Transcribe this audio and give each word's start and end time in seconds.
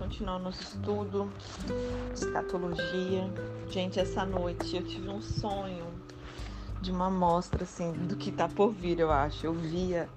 continuar 0.00 0.38
nosso 0.38 0.62
estudo 0.62 1.30
de 1.66 2.14
escatologia. 2.14 3.30
Gente, 3.68 4.00
essa 4.00 4.24
noite 4.24 4.74
eu 4.74 4.82
tive 4.82 5.10
um 5.10 5.20
sonho 5.20 5.84
de 6.80 6.90
uma 6.90 7.08
amostra, 7.08 7.64
assim, 7.64 7.92
do 7.92 8.16
que 8.16 8.32
tá 8.32 8.48
por 8.48 8.72
vir, 8.72 8.98
eu 8.98 9.10
acho. 9.12 9.44
Eu 9.44 9.52
via, 9.52 10.08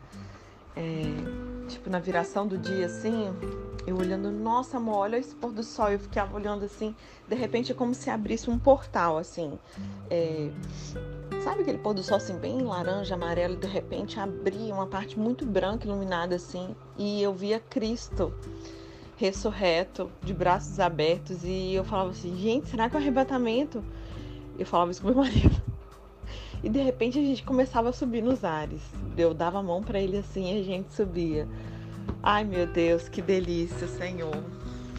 é, 0.73 1.03
tipo, 1.67 1.89
na 1.89 1.99
viração 1.99 2.47
do 2.47 2.57
dia, 2.57 2.85
assim, 2.85 3.25
eu 3.85 3.97
olhando, 3.97 4.31
nossa, 4.31 4.77
amor, 4.77 4.99
olha 4.99 5.17
esse 5.17 5.35
pôr 5.35 5.51
do 5.51 5.63
sol. 5.63 5.91
Eu 5.91 5.99
ficava 5.99 6.33
olhando 6.33 6.63
assim, 6.63 6.95
de 7.27 7.35
repente 7.35 7.73
é 7.73 7.75
como 7.75 7.93
se 7.93 8.09
abrisse 8.09 8.49
um 8.49 8.57
portal, 8.57 9.17
assim. 9.17 9.59
É, 10.09 10.49
sabe 11.43 11.63
aquele 11.63 11.79
pôr 11.79 11.93
do 11.93 12.01
sol, 12.01 12.15
assim, 12.15 12.37
bem 12.37 12.61
laranja, 12.61 13.15
amarelo, 13.15 13.55
e 13.55 13.57
de 13.57 13.67
repente 13.67 14.17
abria 14.17 14.73
uma 14.73 14.87
parte 14.87 15.19
muito 15.19 15.45
branca, 15.45 15.85
iluminada, 15.85 16.37
assim, 16.37 16.73
e 16.97 17.21
eu 17.21 17.33
via 17.33 17.59
Cristo 17.59 18.33
ressurreto, 19.17 20.11
de 20.21 20.33
braços 20.33 20.79
abertos, 20.79 21.43
e 21.43 21.73
eu 21.73 21.83
falava 21.83 22.11
assim, 22.11 22.35
gente, 22.37 22.67
será 22.67 22.89
que 22.89 22.95
é 22.95 22.99
um 22.99 23.01
arrebatamento? 23.01 23.83
Eu 24.57 24.65
falava 24.65 24.91
isso 24.91 25.01
com 25.01 25.07
meu 25.07 25.17
marido. 25.23 25.61
E 26.63 26.69
de 26.69 26.81
repente 26.81 27.19
a 27.19 27.21
gente 27.21 27.43
começava 27.43 27.89
a 27.89 27.93
subir 27.93 28.23
nos 28.23 28.43
ares. 28.43 28.81
Eu 29.17 29.33
dava 29.33 29.59
a 29.59 29.63
mão 29.63 29.83
para 29.83 29.99
ele 29.99 30.17
assim 30.17 30.55
e 30.55 30.61
a 30.61 30.63
gente 30.63 30.93
subia. 30.93 31.47
Ai 32.21 32.45
meu 32.45 32.65
Deus, 32.65 33.09
que 33.09 33.21
delícia, 33.21 33.87
Senhor. 33.87 34.43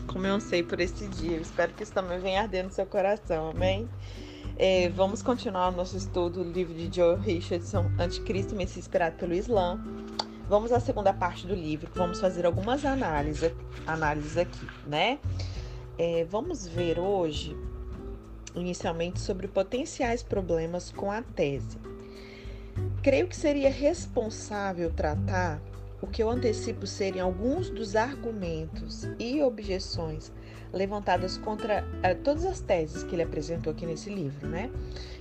Como 0.06 0.26
eu 0.26 0.38
sei 0.40 0.62
por 0.62 0.78
esse 0.78 1.08
dia. 1.08 1.36
Eu 1.36 1.40
espero 1.40 1.72
que 1.72 1.82
isso 1.82 1.92
também 1.92 2.18
venha 2.18 2.42
arder 2.42 2.64
no 2.64 2.70
seu 2.70 2.84
coração, 2.84 3.50
amém? 3.50 3.88
É, 4.56 4.88
vamos 4.90 5.22
continuar 5.22 5.70
o 5.70 5.72
nosso 5.72 5.96
estudo 5.96 6.44
do 6.44 6.52
livro 6.52 6.74
de 6.74 6.94
Joe 6.94 7.16
Richardson, 7.18 7.90
Anticristo 7.98 8.54
e 8.54 8.56
Messias 8.56 8.84
Inspirado 8.84 9.16
pelo 9.16 9.34
Islã. 9.34 9.80
Vamos 10.46 10.72
à 10.72 10.78
segunda 10.78 11.12
parte 11.12 11.46
do 11.46 11.54
livro, 11.54 11.90
vamos 11.94 12.20
fazer 12.20 12.44
algumas 12.44 12.84
análises, 12.84 13.50
análises 13.86 14.36
aqui, 14.36 14.66
né? 14.86 15.18
É, 15.96 16.24
vamos 16.24 16.66
ver 16.66 16.98
hoje, 16.98 17.56
inicialmente, 18.54 19.20
sobre 19.20 19.48
potenciais 19.48 20.22
problemas 20.22 20.92
com 20.92 21.10
a 21.10 21.22
tese. 21.22 21.78
Creio 23.02 23.26
que 23.26 23.36
seria 23.36 23.70
responsável 23.70 24.92
tratar 24.92 25.62
o 26.02 26.06
que 26.06 26.22
eu 26.22 26.28
antecipo 26.28 26.86
serem 26.86 27.22
alguns 27.22 27.70
dos 27.70 27.96
argumentos 27.96 29.04
e 29.18 29.42
objeções 29.42 30.30
levantadas 30.74 31.38
contra 31.38 31.82
uh, 31.82 32.22
todas 32.22 32.44
as 32.44 32.60
teses 32.60 33.02
que 33.04 33.14
ele 33.14 33.22
apresentou 33.22 33.72
aqui 33.72 33.86
nesse 33.86 34.10
livro, 34.10 34.48
né? 34.48 34.70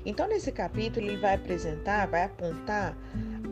Então, 0.06 0.28
nesse 0.28 0.52
capítulo, 0.52 1.06
ele 1.06 1.18
vai 1.18 1.36
apresentar, 1.36 2.08
vai 2.08 2.24
apontar 2.24 2.98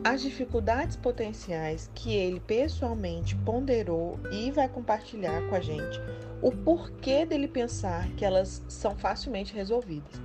as 0.04 0.20
dificuldades 0.20 0.96
potenciais 0.96 1.90
que 1.94 2.12
ele 2.12 2.40
pessoalmente 2.40 3.36
ponderou 3.36 4.18
e 4.32 4.50
vai 4.50 4.68
compartilhar 4.68 5.40
com 5.48 5.54
a 5.54 5.60
gente 5.60 5.98
o 6.42 6.50
porquê 6.50 7.24
dele 7.24 7.46
pensar 7.46 8.08
que 8.16 8.24
elas 8.24 8.62
são 8.68 8.96
facilmente 8.96 9.54
resolvidas. 9.54 10.20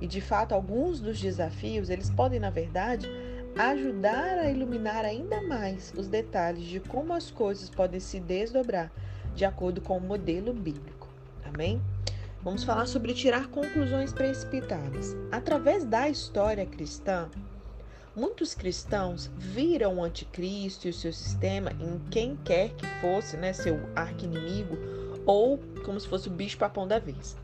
E 0.00 0.06
de 0.06 0.20
fato, 0.20 0.52
alguns 0.52 1.00
dos 1.00 1.18
desafios, 1.18 1.88
eles 1.88 2.10
podem, 2.10 2.38
na 2.38 2.50
verdade, 2.50 3.08
ajudar 3.56 4.38
a 4.38 4.50
iluminar 4.50 5.04
ainda 5.04 5.40
mais 5.42 5.92
os 5.96 6.06
detalhes 6.06 6.64
de 6.64 6.80
como 6.80 7.14
as 7.14 7.30
coisas 7.30 7.70
podem 7.70 8.00
se 8.00 8.20
desdobrar 8.20 8.92
de 9.34 9.44
acordo 9.44 9.80
com 9.80 9.96
o 9.96 10.00
modelo 10.00 10.52
bíblico. 10.52 11.03
Amém? 11.54 11.80
Vamos 12.42 12.64
falar 12.64 12.86
sobre 12.86 13.14
tirar 13.14 13.48
conclusões 13.48 14.12
precipitadas. 14.12 15.16
Através 15.30 15.84
da 15.84 16.08
história 16.08 16.66
cristã, 16.66 17.30
Muitos 18.16 18.54
cristãos 18.54 19.28
viram 19.36 19.96
o 19.96 20.04
anticristo 20.04 20.86
e 20.86 20.90
o 20.90 20.94
seu 20.94 21.12
sistema 21.12 21.72
em 21.72 21.98
quem 22.12 22.36
quer 22.44 22.68
que 22.70 22.86
fosse, 23.00 23.36
né, 23.36 23.52
seu 23.52 23.80
arqui-inimigo, 23.96 24.78
ou 25.26 25.58
como 25.84 25.98
se 25.98 26.06
fosse 26.06 26.28
o 26.28 26.30
bicho 26.30 26.56
papão 26.56 26.86
da 26.86 27.00
vez. 27.00 27.36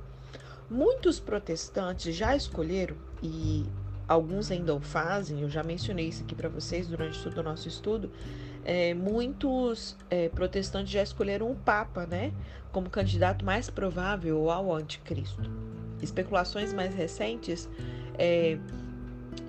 Muitos 0.71 1.19
protestantes 1.19 2.15
já 2.15 2.37
escolheram, 2.37 2.95
e 3.21 3.67
alguns 4.07 4.53
ainda 4.53 4.73
o 4.73 4.81
fazem, 4.81 5.41
eu 5.41 5.51
já 5.51 5.65
mencionei 5.65 6.07
isso 6.07 6.23
aqui 6.23 6.37
para 6.37 6.49
vocês 6.49 6.87
durante 6.87 7.21
todo 7.21 7.39
o 7.39 7.43
nosso 7.43 7.67
estudo, 7.67 8.09
é, 8.71 8.95
muitos 8.95 9.97
é, 10.09 10.29
protestantes 10.29 10.93
já 10.93 11.03
escolheram 11.03 11.51
o 11.51 11.57
Papa, 11.57 12.07
né, 12.07 12.33
como 12.71 12.89
candidato 12.89 13.45
mais 13.45 13.69
provável 13.69 14.49
ao 14.49 14.73
anticristo. 14.73 15.51
Especulações 16.01 16.73
mais 16.73 16.95
recentes 16.95 17.69
é, 18.17 18.57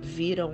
viram 0.02 0.52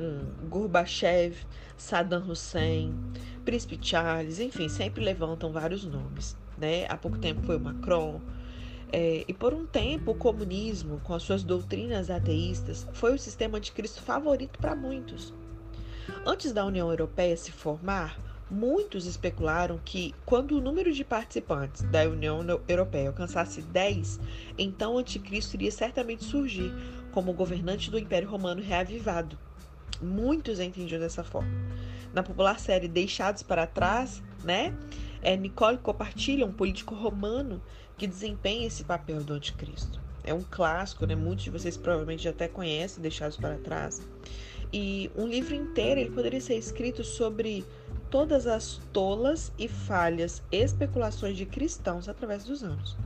Gorbachev, 0.51 1.35
Saddam 1.79 2.29
Hussein, 2.29 2.95
Príncipe 3.43 3.79
Charles, 3.81 4.39
enfim, 4.39 4.69
sempre 4.69 5.03
levantam 5.03 5.51
vários 5.51 5.87
nomes. 5.87 6.37
Né? 6.59 6.85
Há 6.91 6.97
pouco 6.99 7.17
tempo 7.17 7.41
foi 7.41 7.57
o 7.57 7.61
Macron. 7.61 8.21
É, 8.93 9.25
e 9.27 9.33
por 9.33 9.55
um 9.55 9.65
tempo, 9.65 10.11
o 10.11 10.15
comunismo, 10.15 11.01
com 11.05 11.15
as 11.15 11.23
suas 11.23 11.43
doutrinas 11.43 12.11
ateístas, 12.11 12.87
foi 12.93 13.15
o 13.15 13.19
sistema 13.19 13.59
de 13.59 13.73
Cristo 13.73 14.03
favorito 14.03 14.59
para 14.59 14.77
muitos. 14.77 15.33
Antes 16.27 16.53
da 16.53 16.67
União 16.67 16.91
Europeia 16.91 17.35
se 17.35 17.51
formar, 17.51 18.19
muitos 18.51 19.07
especularam 19.07 19.79
que, 19.85 20.15
quando 20.25 20.57
o 20.57 20.61
número 20.61 20.93
de 20.93 21.05
participantes 21.05 21.83
da 21.83 22.03
União 22.09 22.45
Europeia 22.67 23.09
alcançasse 23.09 23.63
10, 23.63 24.21
então 24.57 24.95
o 24.95 24.99
anticristo 24.99 25.57
iria 25.57 25.71
certamente 25.71 26.25
surgir, 26.25 26.73
como 27.13 27.33
governante 27.33 27.91
do 27.91 27.99
Império 27.99 28.29
Romano 28.29 28.63
reavivado. 28.63 29.39
Muitos 30.01 30.61
entendiam 30.61 31.01
dessa 31.01 31.25
forma. 31.25 31.51
Na 32.15 32.23
popular 32.23 32.59
série 32.59 32.89
Deixados 32.89 33.43
para 33.43 33.67
Trás, 33.67 34.23
né? 34.45 34.75
É 35.21 35.37
Nicole 35.37 35.79
compartilha 35.79 36.47
um 36.47 36.53
político 36.53 36.95
romano 36.95 37.61
que 37.97 38.07
desempenha 38.07 38.67
esse 38.67 38.85
papel 38.85 39.23
do 39.25 39.33
anticristo. 39.33 40.01
É 40.23 40.33
um 40.33 40.43
clássico, 40.43 41.07
né? 41.07 41.17
Muitos 41.17 41.45
de 41.45 41.51
vocês 41.51 41.77
provavelmente 41.77 42.23
já 42.23 42.31
até 42.31 42.47
conhecem 42.47 43.03
Deixados 43.03 43.37
para 43.37 43.59
Trás. 43.59 44.01
E 44.73 45.11
um 45.17 45.27
livro 45.27 45.55
inteiro 45.55 46.01
ele 46.01 46.11
poderia 46.11 46.41
ser 46.41 46.57
escrito 46.57 47.03
sobre 47.03 47.65
todas 48.11 48.47
as 48.47 48.81
tolas 48.93 49.53
e 49.59 49.69
falhas 49.69 50.43
especulações 50.51 51.37
de 51.37 51.47
cristãos 51.47 52.09
através 52.09 52.45
dos 52.45 52.63
anos. 52.63 52.97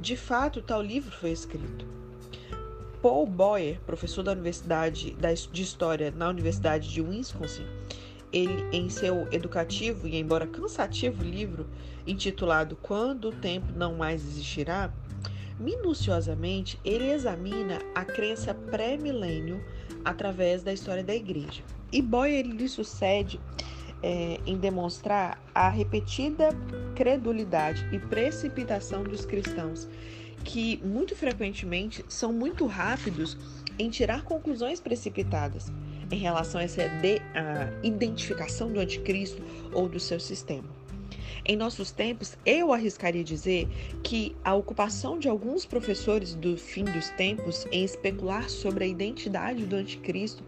De 0.00 0.16
fato, 0.16 0.62
tal 0.62 0.80
livro 0.80 1.10
foi 1.10 1.30
escrito. 1.30 1.84
Paul 3.02 3.26
Boyer, 3.26 3.80
professor 3.80 4.22
da 4.22 4.32
Universidade 4.32 5.16
de 5.52 5.62
História 5.62 6.10
na 6.10 6.28
Universidade 6.28 6.88
de 6.88 7.00
Wisconsin, 7.00 7.66
ele, 8.32 8.64
em 8.72 8.88
seu 8.88 9.26
educativo 9.32 10.06
e 10.06 10.16
embora 10.16 10.46
cansativo 10.46 11.22
livro 11.22 11.66
intitulado 12.06 12.76
Quando 12.76 13.28
o 13.28 13.32
Tempo 13.32 13.72
Não 13.72 13.96
Mais 13.96 14.22
Existirá, 14.22 14.92
minuciosamente 15.58 16.78
ele 16.84 17.10
examina 17.10 17.78
a 17.94 18.04
crença 18.04 18.54
pré-milênio 18.54 19.62
através 20.04 20.62
da 20.62 20.72
história 20.72 21.02
da 21.02 21.14
igreja. 21.14 21.62
E 21.92 22.00
Boyer 22.00 22.46
lhe 22.46 22.68
sucede 22.68 23.40
é, 24.02 24.38
em 24.46 24.56
demonstrar 24.56 25.42
a 25.54 25.68
repetida 25.68 26.50
credulidade 26.94 27.86
e 27.92 27.98
precipitação 27.98 29.02
dos 29.02 29.24
cristãos 29.24 29.88
que 30.44 30.80
muito 30.84 31.14
frequentemente 31.14 32.04
são 32.08 32.32
muito 32.32 32.66
rápidos 32.66 33.36
em 33.78 33.90
tirar 33.90 34.22
conclusões 34.22 34.80
precipitadas 34.80 35.70
em 36.10 36.18
relação 36.18 36.60
a 36.60 36.64
essa 36.64 36.88
de, 36.88 37.20
a 37.34 37.70
identificação 37.82 38.72
do 38.72 38.80
anticristo 38.80 39.42
ou 39.72 39.88
do 39.88 40.00
seu 40.00 40.18
sistema. 40.18 40.68
Em 41.44 41.56
nossos 41.56 41.90
tempos, 41.90 42.36
eu 42.44 42.72
arriscaria 42.72 43.24
dizer 43.24 43.66
que 44.02 44.36
a 44.44 44.54
ocupação 44.54 45.18
de 45.18 45.28
alguns 45.28 45.64
professores 45.64 46.34
do 46.34 46.56
fim 46.56 46.84
dos 46.84 47.08
tempos 47.10 47.66
em 47.72 47.82
especular 47.82 48.50
sobre 48.50 48.84
a 48.84 48.86
identidade 48.86 49.64
do 49.64 49.76
anticristo 49.76 50.42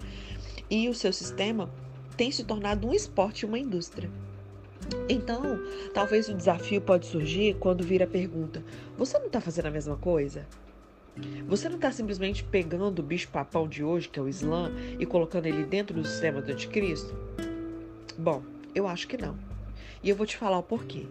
e 0.69 0.89
o 0.89 0.95
seu 0.95 1.13
sistema 1.13 1.71
tem 2.17 2.31
se 2.31 2.45
tornado 2.45 2.87
um 2.87 2.93
esporte 2.93 3.41
e 3.41 3.47
uma 3.47 3.59
indústria. 3.59 4.11
Então, 5.09 5.61
talvez 5.95 6.29
o 6.29 6.35
desafio 6.35 6.81
pode 6.81 7.07
surgir 7.07 7.55
quando 7.55 7.85
vir 7.85 8.03
a 8.03 8.07
pergunta: 8.07 8.65
você 8.97 9.19
não 9.19 9.27
está 9.27 9.41
fazendo 9.41 9.67
a 9.67 9.71
mesma 9.71 9.97
coisa? 9.97 10.47
Você 11.47 11.69
não 11.69 11.77
está 11.77 11.93
simplesmente 11.93 12.43
pegando 12.43 13.01
o 13.01 13.03
bicho 13.03 13.29
papão 13.29 13.69
de 13.69 13.85
hoje, 13.85 14.09
que 14.09 14.19
é 14.19 14.23
o 14.23 14.29
Islã, 14.29 14.73
e 14.99 15.05
colocando 15.05 15.47
ele 15.47 15.65
dentro 15.65 15.95
do 15.95 16.07
sistema 16.07 16.41
do 16.41 16.51
anticristo? 16.51 17.15
Bom, 18.19 18.43
eu 18.75 18.87
acho 18.87 19.07
que 19.07 19.19
não. 19.19 19.52
E 20.03 20.09
eu 20.11 20.17
vou 20.17 20.27
te 20.27 20.37
falar 20.37 20.59
o 20.59 20.63
porquê. 20.63 21.07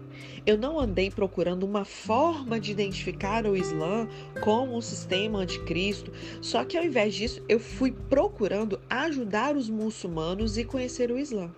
Eu 0.45 0.57
não 0.57 0.79
andei 0.79 1.09
procurando 1.09 1.63
uma 1.63 1.85
forma 1.85 2.59
de 2.59 2.71
identificar 2.71 3.45
o 3.45 3.55
Islã 3.55 4.07
como 4.43 4.75
um 4.75 4.81
sistema 4.81 5.39
anticristo, 5.39 6.11
só 6.41 6.65
que 6.65 6.77
ao 6.77 6.83
invés 6.83 7.15
disso, 7.15 7.41
eu 7.47 7.59
fui 7.59 7.91
procurando 7.91 8.81
ajudar 8.89 9.55
os 9.55 9.69
muçulmanos 9.69 10.57
e 10.57 10.65
conhecer 10.65 11.09
o 11.09 11.17
Islã. 11.17 11.49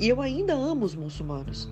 E 0.00 0.08
eu 0.08 0.20
ainda 0.20 0.54
amo 0.54 0.84
os 0.84 0.94
muçulmanos. 0.94 1.68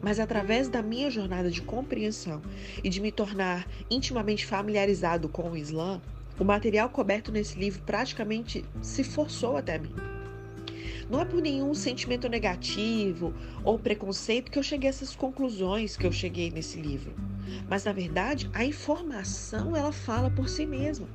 Mas 0.00 0.20
através 0.20 0.68
da 0.68 0.82
minha 0.82 1.10
jornada 1.10 1.50
de 1.50 1.60
compreensão 1.60 2.40
e 2.84 2.88
de 2.88 3.00
me 3.00 3.10
tornar 3.10 3.66
intimamente 3.90 4.46
familiarizado 4.46 5.28
com 5.28 5.50
o 5.50 5.56
Islã, 5.56 6.00
o 6.38 6.44
material 6.44 6.88
coberto 6.90 7.32
nesse 7.32 7.58
livro 7.58 7.82
praticamente 7.84 8.64
se 8.80 9.02
forçou 9.02 9.56
até 9.56 9.78
mim. 9.78 10.15
Não 11.10 11.20
é 11.20 11.24
por 11.24 11.40
nenhum 11.40 11.74
sentimento 11.74 12.28
negativo 12.28 13.34
ou 13.64 13.78
preconceito 13.78 14.50
que 14.50 14.58
eu 14.58 14.62
cheguei 14.62 14.88
a 14.88 14.90
essas 14.90 15.14
conclusões 15.14 15.96
que 15.96 16.06
eu 16.06 16.12
cheguei 16.12 16.50
nesse 16.50 16.80
livro. 16.80 17.14
Mas 17.68 17.84
na 17.84 17.92
verdade, 17.92 18.50
a 18.52 18.64
informação 18.64 19.76
ela 19.76 19.92
fala 19.92 20.30
por 20.30 20.48
si 20.48 20.66
mesma. 20.66 21.08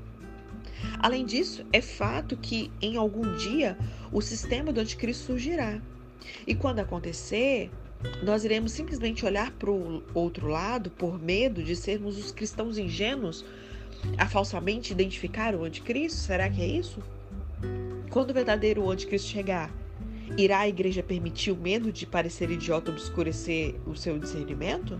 Além 0.99 1.25
disso, 1.25 1.65
é 1.71 1.81
fato 1.81 2.37
que 2.37 2.71
em 2.81 2.97
algum 2.97 3.35
dia 3.35 3.77
o 4.11 4.21
sistema 4.21 4.71
do 4.71 4.79
anticristo 4.79 5.25
surgirá. 5.25 5.81
E 6.45 6.53
quando 6.55 6.79
acontecer, 6.79 7.69
nós 8.23 8.43
iremos 8.43 8.71
simplesmente 8.71 9.25
olhar 9.25 9.51
para 9.51 9.69
o 9.71 10.03
outro 10.13 10.47
lado 10.47 10.89
por 10.89 11.21
medo 11.21 11.63
de 11.63 11.75
sermos 11.75 12.17
os 12.17 12.31
cristãos 12.31 12.77
ingênuos 12.77 13.45
a 14.17 14.27
falsamente 14.27 14.91
identificar 14.91 15.55
o 15.55 15.63
anticristo? 15.63 16.19
Será 16.19 16.49
que 16.49 16.61
é 16.61 16.67
isso? 16.67 17.01
Quando 18.09 18.31
o 18.31 18.33
verdadeiro 18.33 18.89
anticristo 18.89 19.29
chegar, 19.29 19.73
irá 20.37 20.59
a 20.59 20.67
igreja 20.67 21.01
permitir 21.01 21.51
o 21.51 21.55
medo 21.55 21.91
de 21.91 22.05
parecer 22.05 22.51
idiota 22.51 22.91
obscurecer 22.91 23.75
o 23.85 23.95
seu 23.95 24.19
discernimento? 24.19 24.99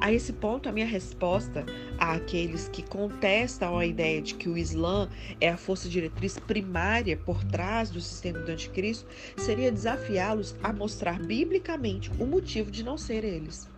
A 0.00 0.12
esse 0.12 0.32
ponto, 0.32 0.68
a 0.68 0.72
minha 0.72 0.86
resposta 0.86 1.64
àqueles 1.98 2.68
que 2.68 2.82
contestam 2.82 3.76
a 3.76 3.84
ideia 3.84 4.22
de 4.22 4.34
que 4.34 4.48
o 4.48 4.56
Islã 4.56 5.08
é 5.40 5.48
a 5.48 5.56
força 5.56 5.88
diretriz 5.88 6.38
primária 6.38 7.16
por 7.16 7.42
trás 7.44 7.90
do 7.90 8.00
sistema 8.00 8.38
do 8.38 8.52
anticristo 8.52 9.08
seria 9.36 9.72
desafiá-los 9.72 10.54
a 10.62 10.72
mostrar 10.72 11.18
biblicamente 11.20 12.10
o 12.18 12.26
motivo 12.26 12.70
de 12.70 12.84
não 12.84 12.96
ser 12.96 13.24
eles. 13.24 13.68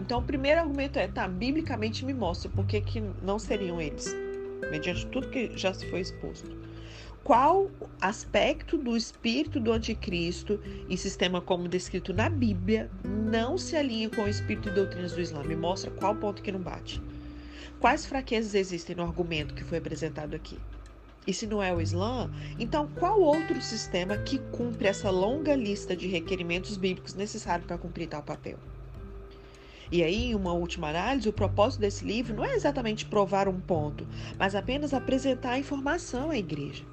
Então, 0.00 0.20
o 0.20 0.22
primeiro 0.22 0.60
argumento 0.60 0.98
é: 0.98 1.06
tá, 1.06 1.28
biblicamente 1.28 2.04
me 2.04 2.14
mostra 2.14 2.50
por 2.50 2.66
que, 2.66 2.80
que 2.80 3.02
não 3.22 3.38
seriam 3.38 3.80
eles, 3.80 4.14
mediante 4.70 5.06
tudo 5.06 5.28
que 5.28 5.50
já 5.56 5.74
se 5.74 5.88
foi 5.90 6.00
exposto 6.00 6.63
qual 7.24 7.70
aspecto 8.02 8.76
do 8.76 8.94
espírito 8.94 9.58
do 9.58 9.72
anticristo 9.72 10.60
e 10.90 10.96
sistema 10.98 11.40
como 11.40 11.66
descrito 11.66 12.12
na 12.12 12.28
Bíblia 12.28 12.90
não 13.02 13.56
se 13.56 13.74
alinha 13.74 14.10
com 14.10 14.24
o 14.24 14.28
espírito 14.28 14.68
e 14.68 14.72
doutrinas 14.72 15.12
do 15.12 15.22
Islã? 15.22 15.42
Me 15.42 15.56
mostra 15.56 15.90
qual 15.90 16.14
ponto 16.14 16.42
que 16.42 16.52
não 16.52 16.60
bate. 16.60 17.00
Quais 17.80 18.04
fraquezas 18.04 18.54
existem 18.54 18.94
no 18.94 19.04
argumento 19.04 19.54
que 19.54 19.64
foi 19.64 19.78
apresentado 19.78 20.36
aqui? 20.36 20.58
E 21.26 21.32
se 21.32 21.46
não 21.46 21.62
é 21.62 21.72
o 21.74 21.80
Islã, 21.80 22.30
então 22.58 22.86
qual 22.88 23.18
outro 23.18 23.58
sistema 23.62 24.18
que 24.18 24.38
cumpre 24.52 24.86
essa 24.86 25.08
longa 25.08 25.56
lista 25.56 25.96
de 25.96 26.06
requerimentos 26.06 26.76
bíblicos 26.76 27.14
necessários 27.14 27.66
para 27.66 27.78
cumprir 27.78 28.06
tal 28.06 28.22
papel? 28.22 28.58
E 29.90 30.02
aí, 30.02 30.26
em 30.26 30.34
uma 30.34 30.52
última 30.52 30.88
análise, 30.88 31.28
o 31.28 31.32
propósito 31.32 31.80
desse 31.80 32.04
livro 32.04 32.34
não 32.34 32.44
é 32.44 32.54
exatamente 32.54 33.06
provar 33.06 33.48
um 33.48 33.60
ponto, 33.60 34.06
mas 34.38 34.54
apenas 34.54 34.92
apresentar 34.92 35.52
a 35.52 35.58
informação 35.58 36.30
à 36.30 36.36
igreja. 36.36 36.84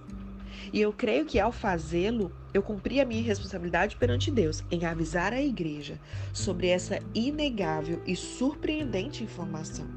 E 0.72 0.82
eu 0.82 0.94
creio 0.94 1.26
que 1.26 1.40
ao 1.40 1.52
fazê-lo, 1.52 2.32
eu 2.54 2.62
cumpri 2.62 3.00
a 3.00 3.06
minha 3.06 3.24
responsabilidade 3.24 3.96
perante 3.96 4.30
Deus 4.32 4.64
em 4.72 4.86
avisar 4.86 5.34
a 5.34 5.42
igreja 5.42 6.00
sobre 6.34 6.68
essa 6.68 7.00
inegável 7.14 8.02
e 8.06 8.16
surpreendente 8.16 9.24
informação. 9.24 9.88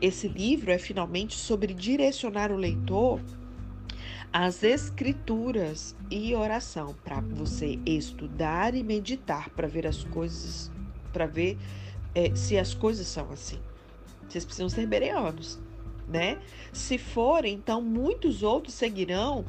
Esse 0.00 0.28
livro 0.28 0.70
é 0.70 0.78
finalmente 0.78 1.36
sobre 1.36 1.72
direcionar 1.72 2.52
o 2.52 2.56
leitor 2.56 3.20
às 4.32 4.62
escrituras 4.62 5.96
e 6.10 6.34
oração 6.34 6.94
para 7.02 7.20
você 7.20 7.78
estudar 7.86 8.74
e 8.74 8.82
meditar 8.82 9.48
para 9.50 9.66
ver 9.66 9.86
as 9.86 10.04
coisas, 10.04 10.70
para 11.12 11.26
ver 11.26 11.56
é, 12.14 12.34
se 12.34 12.58
as 12.58 12.74
coisas 12.74 13.06
são 13.06 13.30
assim. 13.30 13.58
Vocês 14.28 14.44
precisam 14.44 14.68
ser 14.68 14.86
bereanos 14.86 15.58
né? 16.08 16.38
Se 16.72 16.98
forem, 16.98 17.54
então 17.54 17.80
muitos 17.82 18.42
outros 18.42 18.74
seguirão 18.74 19.44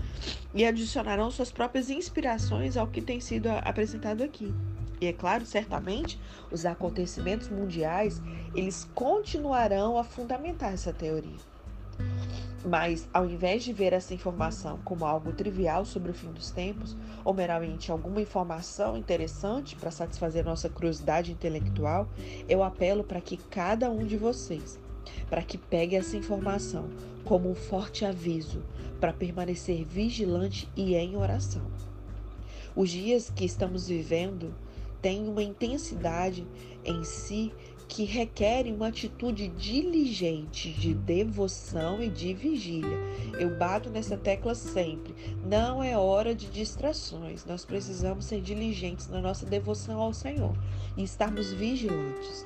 e 0.53 0.65
adicionarão 0.65 1.29
suas 1.29 1.51
próprias 1.51 1.89
inspirações 1.89 2.77
ao 2.77 2.87
que 2.87 3.01
tem 3.01 3.19
sido 3.19 3.47
apresentado 3.47 4.23
aqui. 4.23 4.53
E 4.99 5.05
é 5.05 5.13
claro, 5.13 5.45
certamente, 5.45 6.19
os 6.51 6.65
acontecimentos 6.65 7.49
mundiais, 7.49 8.21
eles 8.55 8.89
continuarão 8.95 9.97
a 9.97 10.03
fundamentar 10.03 10.73
essa 10.73 10.91
teoria. 10.91 11.37
Mas, 12.65 13.07
ao 13.13 13.25
invés 13.25 13.63
de 13.63 13.71
ver 13.71 13.93
essa 13.93 14.13
informação 14.13 14.79
como 14.83 15.05
algo 15.05 15.31
trivial 15.31 15.85
sobre 15.85 16.09
o 16.09 16.13
fim 16.13 16.31
dos 16.31 16.49
tempos, 16.49 16.97
ou 17.23 17.33
meramente 17.33 17.91
alguma 17.91 18.19
informação 18.19 18.97
interessante 18.97 19.75
para 19.75 19.91
satisfazer 19.91 20.43
nossa 20.43 20.67
curiosidade 20.67 21.31
intelectual, 21.31 22.09
eu 22.49 22.63
apelo 22.63 23.03
para 23.03 23.21
que 23.21 23.37
cada 23.37 23.89
um 23.91 24.03
de 24.03 24.17
vocês 24.17 24.79
para 25.29 25.41
que 25.41 25.57
pegue 25.57 25.95
essa 25.95 26.17
informação 26.17 26.89
como 27.23 27.49
um 27.49 27.55
forte 27.55 28.05
aviso 28.05 28.63
para 28.99 29.13
permanecer 29.13 29.83
vigilante 29.83 30.69
e 30.75 30.95
em 30.95 31.15
oração. 31.15 31.65
Os 32.75 32.89
dias 32.89 33.29
que 33.29 33.45
estamos 33.45 33.87
vivendo 33.87 34.53
têm 35.01 35.27
uma 35.27 35.43
intensidade 35.43 36.45
em 36.85 37.03
si 37.03 37.51
que 37.87 38.03
requerem 38.03 38.73
uma 38.73 38.89
atitude 38.89 39.47
diligente 39.47 40.71
de 40.71 40.93
devoção 40.93 42.03
e 42.03 42.09
de 42.09 42.33
vigília. 42.33 42.97
Eu 43.39 43.57
bato 43.57 43.89
nessa 43.89 44.17
tecla 44.17 44.53
sempre. 44.53 45.15
Não 45.45 45.81
é 45.81 45.97
hora 45.97 46.35
de 46.35 46.49
distrações. 46.49 47.45
Nós 47.45 47.63
precisamos 47.63 48.25
ser 48.25 48.41
diligentes 48.41 49.07
na 49.07 49.21
nossa 49.21 49.45
devoção 49.45 50.01
ao 50.01 50.13
Senhor 50.13 50.53
e 50.97 51.03
estarmos 51.03 51.53
vigilantes. 51.53 52.43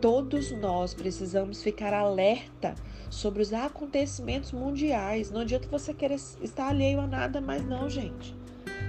Todos 0.00 0.50
nós 0.52 0.94
precisamos 0.94 1.62
ficar 1.62 1.92
alerta 1.92 2.74
sobre 3.10 3.42
os 3.42 3.52
acontecimentos 3.52 4.52
mundiais. 4.52 5.30
Não 5.30 5.40
adianta 5.40 5.68
você 5.68 5.92
querer 5.92 6.16
estar 6.40 6.68
alheio 6.68 7.00
a 7.00 7.06
nada, 7.06 7.40
mas 7.40 7.64
não, 7.64 7.88
gente. 7.88 8.36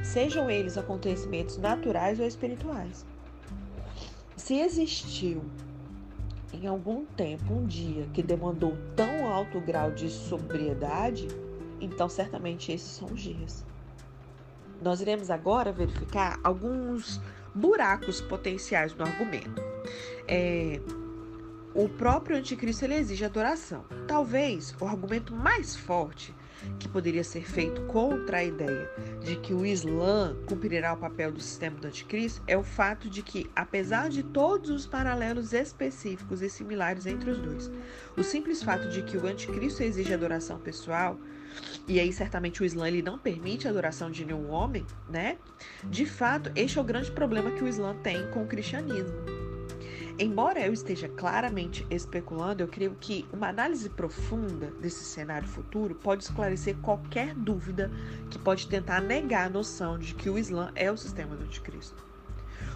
Sejam 0.04 0.50
eles 0.50 0.78
acontecimentos 0.78 1.58
naturais 1.58 2.20
ou 2.20 2.26
espirituais. 2.26 3.06
Se 4.36 4.56
existiu 4.56 5.44
em 6.54 6.66
algum 6.68 7.06
tempo 7.06 7.54
um 7.54 7.66
dia 7.66 8.08
que 8.14 8.24
demandou 8.24 8.78
tão 8.96 9.28
alto 9.28 9.60
grau 9.60 9.92
de 9.92 10.10
sobriedade, 10.10 11.28
então 11.80 12.10
certamente 12.10 12.72
esses 12.72 12.90
são 12.90 13.08
os 13.10 13.22
dias. 13.22 13.66
Nós 14.82 15.02
iremos 15.02 15.30
agora 15.30 15.72
verificar 15.72 16.40
alguns 16.44 17.20
buracos 17.54 18.22
potenciais 18.22 18.96
no 18.96 19.04
argumento. 19.04 19.69
É, 20.32 20.80
o 21.74 21.90
próprio 21.90 22.38
anticristo 22.38 22.86
ele 22.86 22.96
exige 22.96 23.26
adoração. 23.26 23.84
Talvez 24.08 24.76
o 24.80 24.86
argumento 24.86 25.34
mais 25.34 25.76
forte 25.76 26.36
que 26.78 26.88
poderia 26.88 27.24
ser 27.24 27.50
feito 27.50 27.82
contra 27.84 28.38
a 28.38 28.44
ideia 28.44 28.90
de 29.24 29.38
que 29.38 29.54
o 29.54 29.66
Islã 29.66 30.36
cumprirá 30.46 30.94
o 30.94 30.98
papel 30.98 31.32
do 31.32 31.40
sistema 31.40 31.78
do 31.78 31.88
anticristo 31.88 32.44
é 32.46 32.58
o 32.58 32.64
fato 32.64 33.10
de 33.10 33.24
que, 33.24 33.50
apesar 33.56 34.10
de 34.10 34.22
todos 34.22 34.70
os 34.70 34.86
paralelos 34.86 35.54
específicos 35.54 36.42
e 36.42 36.50
similares 36.50 37.06
entre 37.06 37.32
os 37.32 37.40
dois, 37.40 37.72
o 38.16 38.24
simples 38.24 38.62
fato 38.62 38.90
de 38.90 39.02
que 39.02 39.18
o 39.18 39.26
anticristo 39.26 39.82
exige 39.82 40.14
adoração 40.14 40.60
pessoal 40.60 41.18
e 41.88 42.00
aí 42.00 42.14
certamente 42.14 42.62
o 42.62 42.66
Islã 42.66 42.88
ele 42.88 43.02
não 43.02 43.18
permite 43.18 43.68
a 43.68 43.72
adoração 43.72 44.12
de 44.12 44.24
nenhum 44.24 44.50
homem, 44.50 44.86
né? 45.10 45.38
De 45.86 46.06
fato, 46.06 46.52
este 46.56 46.78
é 46.78 46.82
o 46.82 46.84
grande 46.84 47.12
problema 47.12 47.52
que 47.52 47.64
o 47.64 47.68
Islã 47.68 47.96
tem 48.04 48.30
com 48.32 48.44
o 48.44 48.48
cristianismo. 48.48 49.49
Embora 50.22 50.60
eu 50.60 50.74
esteja 50.74 51.08
claramente 51.08 51.88
especulando, 51.90 52.62
eu 52.62 52.68
creio 52.68 52.94
que 53.00 53.26
uma 53.32 53.48
análise 53.48 53.90
profunda 53.90 54.68
desse 54.82 55.06
cenário 55.06 55.48
futuro 55.48 55.96
pode 55.96 56.26
esclarecer 56.26 56.76
qualquer 56.82 57.34
dúvida 57.34 57.90
que 58.30 58.38
pode 58.38 58.68
tentar 58.68 59.00
negar 59.00 59.48
a 59.48 59.50
noção 59.50 59.98
de 59.98 60.14
que 60.14 60.30
o 60.30 60.38
Islã 60.38 60.74
é 60.76 60.92
o 60.92 60.98
sistema 60.98 61.38
do 61.38 61.46
anticristo. 61.46 62.06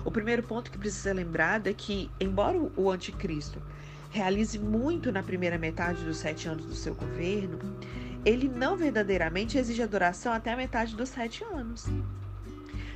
O 0.05 0.11
primeiro 0.11 0.41
ponto 0.43 0.71
que 0.71 0.77
precisa 0.77 1.09
ser 1.09 1.13
lembrado 1.15 1.67
é 1.67 1.73
que, 1.73 2.09
embora 2.17 2.57
o 2.77 2.89
anticristo 2.89 3.61
realize 4.09 4.57
muito 4.57 5.11
na 5.11 5.21
primeira 5.21 5.57
metade 5.57 6.01
dos 6.05 6.15
sete 6.15 6.47
anos 6.47 6.65
do 6.65 6.75
seu 6.75 6.95
governo, 6.95 7.59
ele 8.23 8.47
não 8.47 8.77
verdadeiramente 8.77 9.57
exige 9.57 9.83
adoração 9.83 10.31
até 10.31 10.53
a 10.53 10.57
metade 10.57 10.95
dos 10.95 11.09
sete 11.09 11.43
anos 11.43 11.89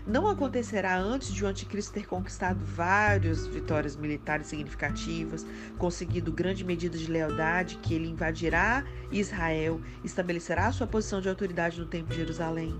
não 0.07 0.27
acontecerá 0.27 0.97
antes 0.97 1.33
de 1.33 1.43
o 1.43 1.47
anticristo 1.47 1.93
ter 1.93 2.07
conquistado 2.07 2.63
várias 2.63 3.45
vitórias 3.45 3.97
militares 3.97 4.47
significativas, 4.47 5.45
conseguido 5.77 6.31
grande 6.31 6.63
medida 6.63 6.97
de 6.97 7.11
lealdade, 7.11 7.77
que 7.83 7.93
ele 7.93 8.07
invadirá 8.07 8.85
Israel, 9.11 9.81
estabelecerá 10.03 10.71
sua 10.71 10.87
posição 10.87 11.19
de 11.19 11.27
autoridade 11.27 11.79
no 11.79 11.85
Templo 11.85 12.09
de 12.09 12.15
Jerusalém. 12.15 12.73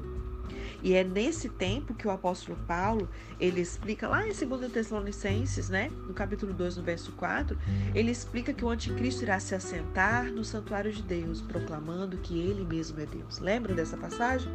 E 0.81 0.93
é 0.93 1.03
nesse 1.03 1.49
tempo 1.49 1.93
que 1.93 2.07
o 2.07 2.11
apóstolo 2.11 2.57
Paulo, 2.67 3.09
ele 3.39 3.59
explica 3.59 4.07
lá 4.07 4.25
em 4.27 4.31
2 4.31 4.71
Tessalonicenses, 4.71 5.69
né, 5.69 5.89
no 6.07 6.13
capítulo 6.13 6.53
2, 6.53 6.77
no 6.77 6.83
verso 6.83 7.11
4, 7.13 7.57
ele 7.95 8.11
explica 8.11 8.53
que 8.53 8.63
o 8.63 8.69
anticristo 8.69 9.23
irá 9.23 9.39
se 9.39 9.55
assentar 9.55 10.31
no 10.31 10.45
santuário 10.45 10.91
de 10.93 11.01
Deus, 11.01 11.41
proclamando 11.41 12.17
que 12.17 12.39
ele 12.39 12.63
mesmo 12.63 12.99
é 13.01 13.05
Deus. 13.05 13.39
Lembra 13.39 13.73
dessa 13.73 13.97
passagem? 13.97 14.51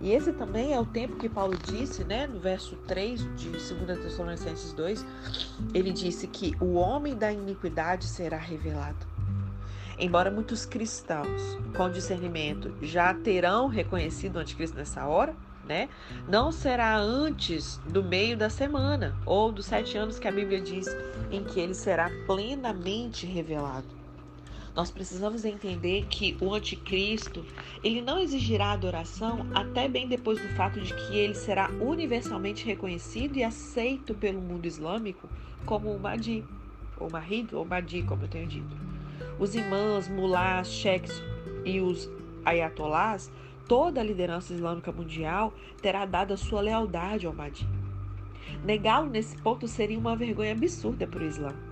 E 0.00 0.12
esse 0.12 0.32
também 0.32 0.72
é 0.72 0.78
o 0.80 0.86
tempo 0.86 1.16
que 1.16 1.28
Paulo 1.28 1.56
disse, 1.56 2.04
né, 2.04 2.26
no 2.26 2.38
verso 2.38 2.76
3 2.86 3.20
de 3.36 3.50
2 3.50 3.98
Tessalonicenses 4.00 4.72
2, 4.72 5.04
ele 5.74 5.90
disse 5.90 6.28
que 6.28 6.54
o 6.60 6.74
homem 6.74 7.16
da 7.16 7.32
iniquidade 7.32 8.04
será 8.04 8.38
revelado. 8.38 9.06
Embora 9.98 10.30
muitos 10.30 10.64
cristãos 10.64 11.58
com 11.76 11.90
discernimento 11.90 12.72
já 12.80 13.12
terão 13.12 13.66
reconhecido 13.66 14.36
o 14.36 14.38
anticristo 14.38 14.76
nessa 14.76 15.04
hora, 15.06 15.34
né? 15.64 15.88
Não 16.28 16.52
será 16.52 16.96
antes 16.96 17.78
do 17.78 18.02
meio 18.02 18.36
da 18.36 18.48
semana 18.48 19.16
ou 19.26 19.50
dos 19.50 19.66
sete 19.66 19.98
anos 19.98 20.18
que 20.18 20.28
a 20.28 20.32
Bíblia 20.32 20.60
diz 20.60 20.86
em 21.30 21.42
que 21.42 21.58
ele 21.58 21.74
será 21.74 22.08
plenamente 22.26 23.26
revelado. 23.26 23.97
Nós 24.78 24.92
precisamos 24.92 25.44
entender 25.44 26.06
que 26.08 26.36
o 26.40 26.54
anticristo, 26.54 27.44
ele 27.82 28.00
não 28.00 28.20
exigirá 28.20 28.70
adoração 28.70 29.44
até 29.52 29.88
bem 29.88 30.06
depois 30.06 30.40
do 30.40 30.46
fato 30.50 30.80
de 30.80 30.94
que 30.94 31.16
ele 31.16 31.34
será 31.34 31.68
universalmente 31.80 32.64
reconhecido 32.64 33.38
e 33.38 33.42
aceito 33.42 34.14
pelo 34.14 34.40
mundo 34.40 34.66
islâmico 34.66 35.28
como 35.66 35.90
o 35.90 35.98
Mahdi, 35.98 36.44
ou 36.96 37.10
Mahid, 37.10 37.56
ou 37.56 37.64
Mahdi, 37.64 38.04
como 38.04 38.22
eu 38.22 38.28
tenho 38.28 38.46
dito. 38.46 38.76
Os 39.36 39.56
imãs, 39.56 40.08
mulás, 40.08 40.68
cheques 40.68 41.20
e 41.64 41.80
os 41.80 42.08
ayatolás, 42.44 43.32
toda 43.66 44.00
a 44.00 44.04
liderança 44.04 44.54
islâmica 44.54 44.92
mundial 44.92 45.52
terá 45.82 46.06
dado 46.06 46.34
a 46.34 46.36
sua 46.36 46.60
lealdade 46.60 47.26
ao 47.26 47.34
Mahdi. 47.34 47.66
Negá-lo 48.64 49.10
nesse 49.10 49.36
ponto 49.38 49.66
seria 49.66 49.98
uma 49.98 50.14
vergonha 50.14 50.52
absurda 50.52 51.04
para 51.04 51.24
o 51.24 51.26
Islã. 51.26 51.67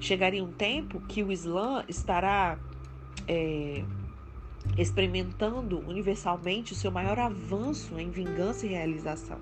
Chegaria 0.00 0.42
um 0.42 0.52
tempo 0.52 1.00
que 1.00 1.22
o 1.22 1.32
Islã 1.32 1.84
estará 1.88 2.58
é, 3.28 3.82
experimentando 4.76 5.78
universalmente 5.80 6.72
o 6.72 6.76
seu 6.76 6.90
maior 6.90 7.18
avanço 7.18 7.98
em 7.98 8.10
vingança 8.10 8.66
e 8.66 8.70
realização. 8.70 9.38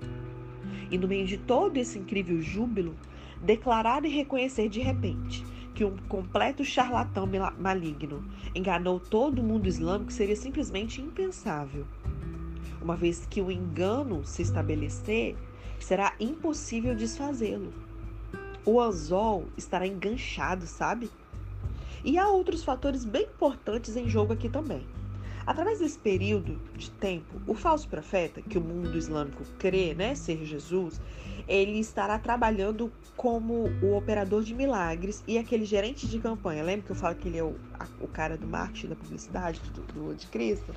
E 0.91 0.97
no 0.97 1.07
meio 1.07 1.25
de 1.25 1.37
todo 1.37 1.77
esse 1.77 1.97
incrível 1.97 2.41
júbilo, 2.41 2.95
declarar 3.41 4.05
e 4.05 4.09
reconhecer 4.09 4.69
de 4.69 4.79
repente 4.79 5.43
que 5.73 5.83
um 5.83 5.97
completo 6.07 6.63
charlatão 6.63 7.27
maligno 7.57 8.23
enganou 8.53 8.99
todo 8.99 9.39
o 9.39 9.43
mundo 9.43 9.67
islâmico 9.67 10.13
seria 10.13 10.35
simplesmente 10.35 11.01
impensável. 11.01 11.85
Uma 12.81 12.95
vez 12.95 13.25
que 13.25 13.41
o 13.41 13.49
engano 13.49 14.23
se 14.23 14.41
estabelecer, 14.41 15.35
será 15.79 16.13
impossível 16.19 16.93
desfazê-lo 16.95 17.73
o 18.65 18.79
anzol 18.79 19.45
estará 19.57 19.85
enganchado, 19.85 20.65
sabe? 20.65 21.09
E 22.03 22.17
há 22.17 22.27
outros 22.27 22.63
fatores 22.63 23.05
bem 23.05 23.23
importantes 23.23 23.95
em 23.95 24.07
jogo 24.09 24.33
aqui 24.33 24.49
também. 24.49 24.85
Através 25.45 25.79
desse 25.79 25.99
período 25.99 26.57
de 26.75 26.89
tempo, 26.91 27.41
o 27.45 27.53
falso 27.53 27.87
profeta, 27.89 28.41
que 28.41 28.57
o 28.57 28.61
mundo 28.61 28.97
islâmico 28.97 29.43
crê 29.57 29.93
né, 29.93 30.15
ser 30.15 30.45
Jesus, 30.45 31.01
ele 31.47 31.79
estará 31.79 32.17
trabalhando 32.17 32.91
como 33.15 33.69
o 33.81 33.95
operador 33.95 34.43
de 34.43 34.53
milagres 34.53 35.23
e 35.27 35.37
aquele 35.37 35.65
gerente 35.65 36.07
de 36.07 36.19
campanha. 36.19 36.63
Lembra 36.63 36.85
que 36.85 36.91
eu 36.91 36.95
falo 36.95 37.15
que 37.15 37.27
ele 37.27 37.37
é 37.37 37.43
o, 37.43 37.55
a, 37.79 37.85
o 38.01 38.07
cara 38.07 38.37
do 38.37 38.47
marketing, 38.47 38.87
da 38.87 38.95
publicidade, 38.95 39.59
do, 39.71 39.81
do 39.93 40.15
de 40.15 40.27
Cristo? 40.27 40.73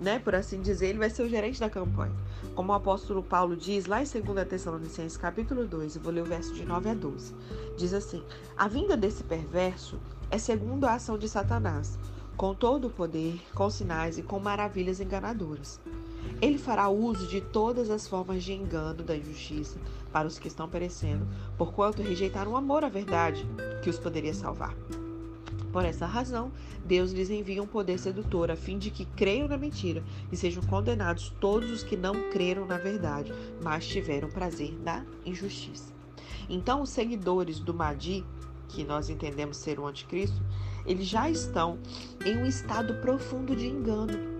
Né? 0.00 0.18
Por 0.18 0.34
assim 0.34 0.60
dizer, 0.60 0.88
ele 0.88 0.98
vai 0.98 1.10
ser 1.10 1.22
o 1.22 1.28
gerente 1.28 1.58
da 1.58 1.70
campanha. 1.70 2.12
Como 2.54 2.72
o 2.72 2.74
apóstolo 2.74 3.22
Paulo 3.22 3.56
diz 3.56 3.86
lá 3.86 4.02
em 4.02 4.06
2 4.06 4.48
Tessalonicenses 4.48 5.16
capítulo 5.16 5.66
2, 5.66 5.96
eu 5.96 6.02
vou 6.02 6.12
ler 6.12 6.22
o 6.22 6.26
verso 6.26 6.52
de 6.54 6.64
9 6.64 6.90
a 6.90 6.94
12. 6.94 7.34
Diz 7.76 7.94
assim, 7.94 8.22
a 8.56 8.68
vinda 8.68 8.96
desse 8.96 9.24
perverso 9.24 9.98
é 10.30 10.38
segundo 10.38 10.84
a 10.84 10.94
ação 10.94 11.16
de 11.16 11.28
Satanás, 11.28 11.98
com 12.36 12.54
todo 12.54 12.88
o 12.88 12.90
poder, 12.90 13.40
com 13.54 13.68
sinais 13.70 14.18
e 14.18 14.22
com 14.22 14.38
maravilhas 14.38 15.00
enganadoras. 15.00 15.80
Ele 16.40 16.58
fará 16.58 16.88
uso 16.88 17.26
de 17.26 17.40
todas 17.40 17.90
as 17.90 18.08
formas 18.08 18.42
de 18.42 18.52
engano 18.52 19.02
da 19.02 19.16
injustiça 19.16 19.78
para 20.12 20.26
os 20.26 20.38
que 20.38 20.48
estão 20.48 20.68
perecendo, 20.68 21.26
porquanto 21.56 22.02
rejeitaram 22.02 22.52
o 22.52 22.56
amor 22.56 22.84
à 22.84 22.88
verdade 22.88 23.46
que 23.82 23.90
os 23.90 23.98
poderia 23.98 24.34
salvar. 24.34 24.76
Por 25.72 25.86
essa 25.86 26.04
razão, 26.04 26.52
Deus 26.84 27.12
lhes 27.12 27.30
envia 27.30 27.62
um 27.62 27.66
poder 27.66 27.98
sedutor 27.98 28.50
a 28.50 28.56
fim 28.56 28.76
de 28.76 28.90
que 28.90 29.06
creiam 29.06 29.48
na 29.48 29.56
mentira 29.56 30.04
e 30.30 30.36
sejam 30.36 30.62
condenados 30.64 31.34
todos 31.40 31.70
os 31.70 31.82
que 31.82 31.96
não 31.96 32.30
creram 32.30 32.66
na 32.66 32.76
verdade, 32.76 33.32
mas 33.62 33.86
tiveram 33.86 34.28
prazer 34.28 34.78
na 34.82 35.04
injustiça. 35.24 35.92
Então, 36.48 36.82
os 36.82 36.90
seguidores 36.90 37.58
do 37.58 37.72
Mahdi, 37.72 38.22
que 38.68 38.84
nós 38.84 39.08
entendemos 39.08 39.56
ser 39.56 39.78
o 39.78 39.86
anticristo, 39.86 40.42
eles 40.84 41.06
já 41.06 41.30
estão 41.30 41.78
em 42.24 42.36
um 42.36 42.44
estado 42.44 42.94
profundo 42.96 43.56
de 43.56 43.66
engano 43.66 44.31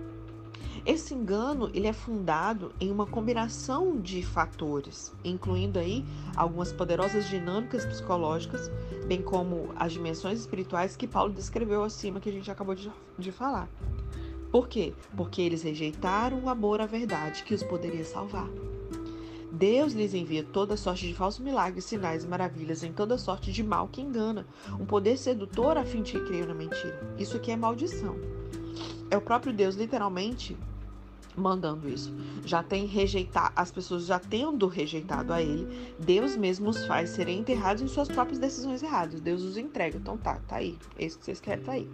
esse 0.85 1.13
engano 1.13 1.69
ele 1.73 1.87
é 1.87 1.93
fundado 1.93 2.73
em 2.79 2.91
uma 2.91 3.05
combinação 3.05 4.01
de 4.01 4.21
fatores, 4.21 5.13
incluindo 5.23 5.79
aí 5.79 6.03
algumas 6.35 6.73
poderosas 6.73 7.29
dinâmicas 7.29 7.85
psicológicas, 7.85 8.69
bem 9.07 9.21
como 9.21 9.69
as 9.77 9.93
dimensões 9.93 10.39
espirituais 10.39 10.97
que 10.97 11.07
Paulo 11.07 11.31
descreveu 11.31 11.83
acima 11.83 12.19
que 12.19 12.29
a 12.29 12.33
gente 12.33 12.51
acabou 12.51 12.75
de, 12.75 12.91
de 13.17 13.31
falar. 13.31 13.69
Por 14.51 14.67
quê? 14.67 14.93
Porque 15.15 15.41
eles 15.41 15.63
rejeitaram 15.63 16.39
o 16.43 16.49
amor 16.49 16.81
à 16.81 16.85
verdade 16.85 17.43
que 17.43 17.55
os 17.55 17.63
poderia 17.63 18.03
salvar. 18.03 18.47
Deus 19.51 19.93
lhes 19.93 20.13
envia 20.13 20.43
toda 20.43 20.75
sorte 20.75 21.07
de 21.07 21.13
falsos 21.13 21.39
milagres, 21.39 21.85
sinais 21.85 22.23
e 22.23 22.27
maravilhas 22.27 22.83
em 22.83 22.91
toda 22.91 23.17
sorte 23.17 23.53
de 23.53 23.63
mal 23.63 23.87
que 23.87 24.01
engana, 24.01 24.45
um 24.79 24.85
poder 24.85 25.15
sedutor 25.15 25.77
a 25.77 25.85
fim 25.85 26.01
de 26.01 26.13
que 26.13 26.25
creiam 26.25 26.47
na 26.47 26.53
mentira. 26.53 27.15
Isso 27.17 27.37
aqui 27.37 27.51
é 27.51 27.55
maldição. 27.55 28.15
É 29.09 29.15
o 29.15 29.21
próprio 29.21 29.53
Deus, 29.53 29.75
literalmente, 29.75 30.57
mandando 31.35 31.89
isso. 31.89 32.13
Já 32.45 32.61
tem 32.61 32.85
rejeitar, 32.85 33.51
as 33.55 33.71
pessoas 33.71 34.05
já 34.05 34.19
tendo 34.19 34.67
rejeitado 34.67 35.33
a 35.33 35.41
ele, 35.41 35.93
Deus 35.99 36.35
mesmo 36.35 36.69
os 36.69 36.85
faz 36.85 37.11
serem 37.11 37.39
enterrados 37.39 37.81
em 37.81 37.87
suas 37.87 38.07
próprias 38.07 38.39
decisões 38.39 38.83
erradas. 38.83 39.21
Deus 39.21 39.41
os 39.41 39.57
entrega. 39.57 39.97
Então 39.97 40.17
tá, 40.17 40.39
tá 40.47 40.57
aí. 40.57 40.77
É 40.97 41.05
isso 41.05 41.17
que 41.17 41.25
vocês 41.25 41.39
querem, 41.39 41.63
tá 41.63 41.73
aí. 41.73 41.89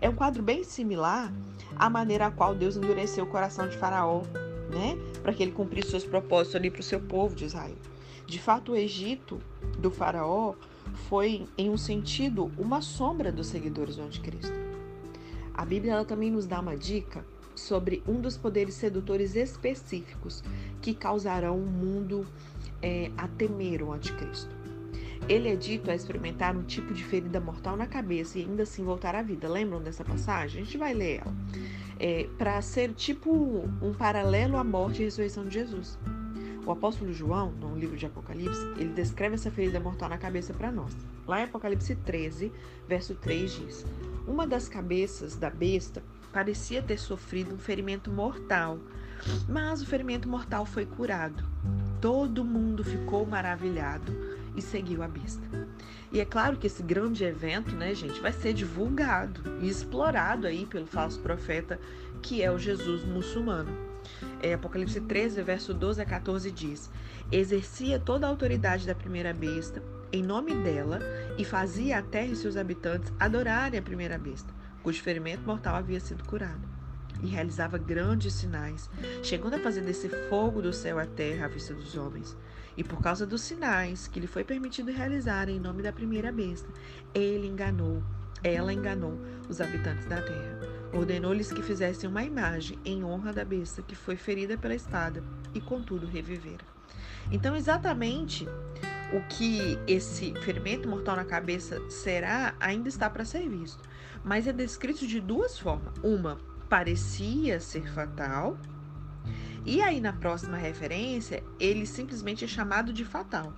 É 0.00 0.08
um 0.08 0.14
quadro 0.14 0.42
bem 0.42 0.64
similar 0.64 1.32
à 1.76 1.88
maneira 1.88 2.26
a 2.26 2.30
qual 2.30 2.54
Deus 2.54 2.76
endureceu 2.76 3.24
o 3.24 3.28
coração 3.28 3.68
de 3.68 3.76
Faraó, 3.76 4.22
né? 4.70 4.98
Para 5.22 5.32
que 5.32 5.42
ele 5.42 5.52
cumprisse 5.52 5.90
seus 5.90 6.04
propósitos 6.04 6.56
ali 6.56 6.70
para 6.70 6.80
o 6.80 6.84
seu 6.84 7.00
povo 7.00 7.34
de 7.34 7.44
Israel. 7.44 7.76
De 8.26 8.38
fato, 8.38 8.72
o 8.72 8.76
Egito 8.76 9.38
do 9.78 9.90
Faraó 9.90 10.54
foi, 11.08 11.46
em 11.56 11.70
um 11.70 11.76
sentido, 11.76 12.50
uma 12.58 12.80
sombra 12.80 13.30
dos 13.30 13.46
seguidores 13.46 13.96
do 13.96 14.02
Anticristo. 14.02 14.52
A 15.52 15.64
Bíblia 15.64 15.92
ela 15.92 16.04
também 16.04 16.30
nos 16.30 16.46
dá 16.46 16.60
uma 16.60 16.76
dica 16.76 17.24
sobre 17.54 18.02
um 18.06 18.20
dos 18.20 18.36
poderes 18.36 18.74
sedutores 18.74 19.34
específicos 19.36 20.42
que 20.80 20.94
causarão 20.94 21.58
o 21.58 21.66
mundo 21.66 22.26
é, 22.82 23.10
a 23.16 23.28
temer 23.28 23.82
o 23.82 23.92
anticristo. 23.92 24.54
Ele 25.28 25.48
é 25.48 25.56
dito 25.56 25.90
a 25.90 25.94
experimentar 25.94 26.54
um 26.54 26.62
tipo 26.62 26.92
de 26.92 27.02
ferida 27.02 27.40
mortal 27.40 27.76
na 27.76 27.86
cabeça 27.86 28.38
e 28.38 28.42
ainda 28.42 28.64
assim 28.64 28.84
voltar 28.84 29.14
à 29.14 29.22
vida. 29.22 29.48
Lembram 29.48 29.82
dessa 29.82 30.04
passagem? 30.04 30.60
A 30.60 30.64
gente 30.64 30.76
vai 30.76 30.92
ler 30.92 31.20
ela. 31.20 31.34
É, 31.98 32.28
Para 32.36 32.60
ser 32.60 32.92
tipo 32.92 33.32
um 33.80 33.94
paralelo 33.94 34.58
à 34.58 34.64
morte 34.64 35.00
e 35.00 35.04
ressurreição 35.06 35.46
de 35.46 35.54
Jesus. 35.54 35.98
O 36.66 36.70
apóstolo 36.70 37.12
João, 37.12 37.52
no 37.52 37.76
livro 37.76 37.96
de 37.96 38.06
Apocalipse, 38.06 38.66
ele 38.78 38.92
descreve 38.94 39.34
essa 39.34 39.50
ferida 39.50 39.78
mortal 39.78 40.08
na 40.08 40.16
cabeça 40.16 40.52
para 40.52 40.72
nós. 40.72 40.94
Lá 41.26 41.40
em 41.40 41.44
Apocalipse 41.44 41.94
13, 41.94 42.50
verso 42.88 43.14
3 43.14 43.52
diz: 43.52 43.86
Uma 44.26 44.46
das 44.46 44.66
cabeças 44.66 45.36
da 45.36 45.50
besta 45.50 46.02
parecia 46.34 46.82
ter 46.82 46.98
sofrido 46.98 47.54
um 47.54 47.58
ferimento 47.58 48.10
mortal, 48.10 48.80
mas 49.48 49.80
o 49.80 49.86
ferimento 49.86 50.28
mortal 50.28 50.66
foi 50.66 50.84
curado. 50.84 51.44
Todo 52.00 52.44
mundo 52.44 52.82
ficou 52.82 53.24
maravilhado 53.24 54.12
e 54.56 54.60
seguiu 54.60 55.04
a 55.04 55.08
besta. 55.08 55.44
E 56.10 56.20
é 56.20 56.24
claro 56.24 56.56
que 56.56 56.66
esse 56.66 56.82
grande 56.82 57.22
evento, 57.22 57.74
né, 57.76 57.94
gente, 57.94 58.20
vai 58.20 58.32
ser 58.32 58.52
divulgado 58.52 59.58
e 59.62 59.68
explorado 59.68 60.48
aí 60.48 60.66
pelo 60.66 60.86
falso 60.86 61.20
profeta, 61.20 61.78
que 62.20 62.42
é 62.42 62.50
o 62.50 62.58
Jesus 62.58 63.04
muçulmano. 63.04 63.70
É, 64.42 64.54
Apocalipse 64.54 65.00
13, 65.00 65.40
verso 65.40 65.72
12 65.72 66.02
a 66.02 66.04
14 66.04 66.50
diz: 66.50 66.90
Exercia 67.32 67.98
toda 67.98 68.26
a 68.26 68.28
autoridade 68.28 68.86
da 68.86 68.94
primeira 68.94 69.32
besta 69.32 69.82
em 70.12 70.22
nome 70.22 70.54
dela 70.54 71.00
e 71.38 71.44
fazia 71.44 71.98
a 71.98 72.02
terra 72.02 72.32
e 72.32 72.36
seus 72.36 72.56
habitantes 72.56 73.12
adorarem 73.18 73.80
a 73.80 73.82
primeira 73.82 74.18
besta 74.18 74.53
cujo 74.84 75.02
ferimento 75.02 75.42
mortal 75.46 75.76
havia 75.76 75.98
sido 75.98 76.22
curado. 76.24 76.68
E 77.22 77.26
realizava 77.26 77.78
grandes 77.78 78.34
sinais, 78.34 78.90
chegando 79.22 79.54
a 79.54 79.58
fazer 79.58 79.80
descer 79.80 80.10
fogo 80.28 80.60
do 80.60 80.74
céu 80.74 80.98
à 80.98 81.06
terra 81.06 81.46
à 81.46 81.48
vista 81.48 81.72
dos 81.72 81.96
homens. 81.96 82.36
E 82.76 82.84
por 82.84 83.00
causa 83.00 83.26
dos 83.26 83.40
sinais 83.40 84.06
que 84.06 84.20
lhe 84.20 84.26
foi 84.26 84.44
permitido 84.44 84.92
realizar 84.92 85.48
em 85.48 85.58
nome 85.58 85.82
da 85.82 85.92
primeira 85.92 86.30
besta, 86.30 86.68
ele 87.14 87.46
enganou, 87.46 88.02
ela 88.42 88.72
enganou 88.74 89.18
os 89.48 89.60
habitantes 89.60 90.04
da 90.04 90.20
terra. 90.20 90.60
Ordenou-lhes 90.92 91.50
que 91.50 91.62
fizessem 91.62 92.10
uma 92.10 92.22
imagem 92.22 92.78
em 92.84 93.02
honra 93.02 93.32
da 93.32 93.44
besta 93.44 93.80
que 93.80 93.96
foi 93.96 94.16
ferida 94.16 94.58
pela 94.58 94.74
espada 94.74 95.24
e 95.54 95.60
contudo 95.62 96.06
revivera. 96.06 96.64
Então, 97.32 97.56
exatamente 97.56 98.46
o 99.14 99.20
que 99.28 99.78
esse 99.86 100.34
ferimento 100.42 100.88
mortal 100.88 101.16
na 101.16 101.24
cabeça 101.24 101.80
será 101.88 102.54
ainda 102.60 102.88
está 102.88 103.08
para 103.08 103.24
ser 103.24 103.48
visto 103.48 103.82
mas 104.24 104.46
é 104.46 104.52
descrito 104.52 105.06
de 105.06 105.20
duas 105.20 105.58
formas. 105.58 105.94
Uma 106.02 106.38
parecia 106.68 107.60
ser 107.60 107.92
fatal, 107.92 108.58
e 109.64 109.80
aí 109.80 110.00
na 110.00 110.12
próxima 110.12 110.56
referência, 110.56 111.42
ele 111.60 111.86
simplesmente 111.86 112.44
é 112.44 112.48
chamado 112.48 112.92
de 112.92 113.04
fatal. 113.04 113.52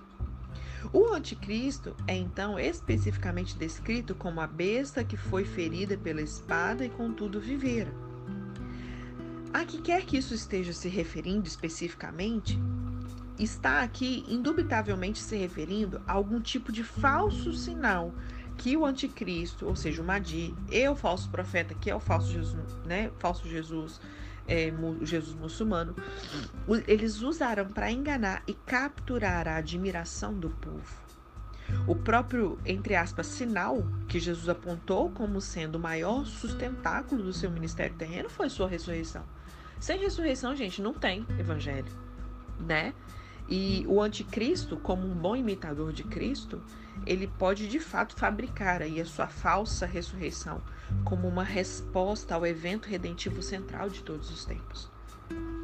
O 0.93 1.13
anticristo 1.13 1.95
é 2.07 2.15
então 2.15 2.59
especificamente 2.59 3.57
descrito 3.57 4.15
como 4.15 4.39
a 4.39 4.47
besta 4.47 5.03
que 5.03 5.17
foi 5.17 5.43
ferida 5.43 5.97
pela 5.97 6.21
espada 6.21 6.85
e 6.85 6.89
contudo 6.89 7.41
vivera. 7.41 7.91
A 9.53 9.65
que 9.65 9.81
quer 9.81 10.05
que 10.05 10.17
isso 10.17 10.33
esteja 10.33 10.71
se 10.71 10.87
referindo 10.87 11.47
especificamente, 11.47 12.59
está 13.39 13.81
aqui 13.81 14.23
indubitavelmente 14.27 15.19
se 15.19 15.35
referindo 15.35 16.01
a 16.07 16.13
algum 16.13 16.39
tipo 16.39 16.71
de 16.71 16.83
falso 16.83 17.53
sinal 17.53 18.13
que 18.57 18.75
o 18.75 18.85
anticristo, 18.85 19.65
ou 19.67 19.75
seja, 19.75 20.01
o 20.01 20.05
Madi, 20.05 20.53
e 20.71 20.89
o 20.89 20.95
falso 20.95 21.29
profeta, 21.29 21.73
que 21.75 21.89
é 21.89 21.95
o 21.95 21.99
falso 21.99 22.31
Jesus, 22.31 22.73
né, 22.85 23.11
falso 23.19 23.47
Jesus, 23.47 24.01
é, 24.47 24.73
Jesus 25.01 25.35
muçulmano, 25.35 25.95
eles 26.87 27.21
usaram 27.21 27.67
para 27.67 27.91
enganar 27.91 28.43
e 28.47 28.53
capturar 28.53 29.47
a 29.47 29.57
admiração 29.57 30.33
do 30.33 30.49
povo. 30.49 31.07
O 31.85 31.95
próprio, 31.95 32.57
entre 32.65 32.95
aspas, 32.95 33.27
sinal 33.27 33.83
que 34.07 34.19
Jesus 34.19 34.47
apontou 34.47 35.09
como 35.11 35.41
sendo 35.41 35.75
o 35.75 35.79
maior 35.79 36.25
sustentáculo 36.25 37.23
do 37.23 37.33
seu 37.33 37.51
ministério 37.51 37.95
terreno 37.95 38.29
foi 38.29 38.49
sua 38.49 38.69
ressurreição. 38.69 39.23
Sem 39.79 39.99
ressurreição, 39.99 40.55
gente, 40.55 40.81
não 40.81 40.93
tem 40.93 41.25
evangelho, 41.37 41.91
né? 42.59 42.93
E 43.49 43.85
o 43.87 44.01
anticristo, 44.01 44.77
como 44.77 45.07
um 45.07 45.15
bom 45.15 45.35
imitador 45.35 45.93
de 45.93 46.03
Cristo, 46.03 46.61
ele 47.05 47.27
pode 47.27 47.67
de 47.67 47.79
fato 47.79 48.15
fabricar 48.15 48.81
aí 48.81 48.99
a 48.99 49.05
sua 49.05 49.27
falsa 49.27 49.85
ressurreição 49.85 50.61
como 51.03 51.27
uma 51.27 51.43
resposta 51.43 52.35
ao 52.35 52.45
evento 52.45 52.87
redentivo 52.87 53.41
central 53.41 53.89
de 53.89 54.03
todos 54.03 54.29
os 54.29 54.43
tempos. 54.45 54.89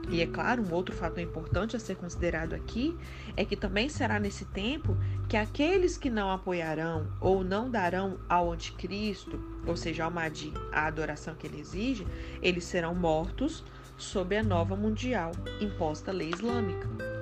E 0.09 0.21
é 0.21 0.27
claro, 0.27 0.61
um 0.61 0.73
outro 0.73 0.93
fato 0.93 1.19
importante 1.19 1.75
a 1.75 1.79
ser 1.79 1.95
considerado 1.95 2.53
aqui 2.53 2.95
é 3.37 3.45
que 3.45 3.55
também 3.55 3.87
será 3.87 4.19
nesse 4.19 4.45
tempo 4.45 4.97
que 5.29 5.37
aqueles 5.37 5.97
que 5.97 6.09
não 6.09 6.29
apoiarão 6.29 7.07
ou 7.21 7.43
não 7.43 7.69
darão 7.69 8.19
ao 8.27 8.51
anticristo, 8.51 9.41
ou 9.65 9.77
seja, 9.77 10.03
ao 10.03 10.11
Mahdi, 10.11 10.53
a 10.71 10.85
adoração 10.87 11.35
que 11.35 11.47
ele 11.47 11.59
exige, 11.59 12.05
eles 12.41 12.65
serão 12.65 12.93
mortos 12.93 13.63
sob 13.97 14.35
a 14.35 14.43
nova 14.43 14.75
mundial 14.75 15.31
imposta 15.61 16.11
lei 16.11 16.29
islâmica. 16.29 17.12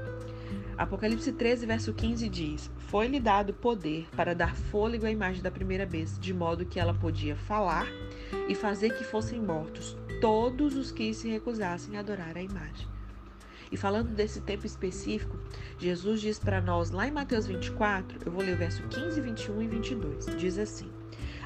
Apocalipse 0.81 1.31
13, 1.31 1.67
verso 1.67 1.93
15 1.93 2.27
diz: 2.27 2.71
Foi-lhe 2.75 3.19
dado 3.19 3.53
poder 3.53 4.07
para 4.15 4.33
dar 4.33 4.55
fôlego 4.55 5.05
à 5.05 5.11
imagem 5.11 5.39
da 5.39 5.51
primeira 5.51 5.85
besta, 5.85 6.19
de 6.19 6.33
modo 6.33 6.65
que 6.65 6.79
ela 6.79 6.91
podia 6.91 7.35
falar 7.35 7.85
e 8.49 8.55
fazer 8.55 8.97
que 8.97 9.03
fossem 9.03 9.39
mortos 9.39 9.95
todos 10.19 10.75
os 10.75 10.91
que 10.91 11.13
se 11.13 11.29
recusassem 11.29 11.97
a 11.97 11.99
adorar 11.99 12.35
a 12.35 12.41
imagem. 12.41 12.87
E 13.71 13.77
falando 13.77 14.15
desse 14.15 14.41
tempo 14.41 14.65
específico, 14.65 15.37
Jesus 15.77 16.19
diz 16.19 16.39
para 16.39 16.59
nós 16.59 16.89
lá 16.89 17.07
em 17.07 17.11
Mateus 17.11 17.45
24, 17.45 18.17
eu 18.25 18.31
vou 18.31 18.41
ler 18.41 18.55
o 18.55 18.57
verso 18.57 18.81
15, 18.87 19.21
21 19.21 19.61
e 19.61 19.67
22, 19.67 20.25
diz 20.35 20.57
assim: 20.57 20.89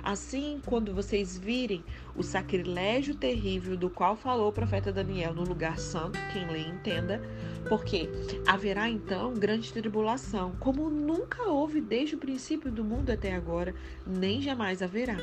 Assim, 0.06 0.62
quando 0.64 0.94
vocês 0.94 1.36
virem 1.36 1.84
o 2.16 2.22
sacrilégio 2.22 3.16
terrível 3.16 3.76
do 3.76 3.90
qual 3.90 4.16
falou 4.16 4.50
o 4.50 4.54
profeta 4.54 4.94
Daniel 4.94 5.34
no 5.34 5.44
lugar 5.44 5.80
santo, 5.80 6.20
quem 6.32 6.48
lê 6.48 6.62
entenda, 6.62 7.20
porque 7.68 8.10
haverá 8.48 8.90
então 8.90 9.34
grande 9.34 9.72
tribulação, 9.74 10.56
como 10.60 10.90
nunca 10.90 11.44
houve 11.44 11.82
desde 11.82 12.16
o 12.16 12.20
princípio 12.20 12.72
do 12.72 12.84
mundo 12.84 13.10
até 13.10 13.34
agora, 13.34 13.74
nem 14.06 14.42
jamais 14.42 14.82
haverá. 14.82 15.18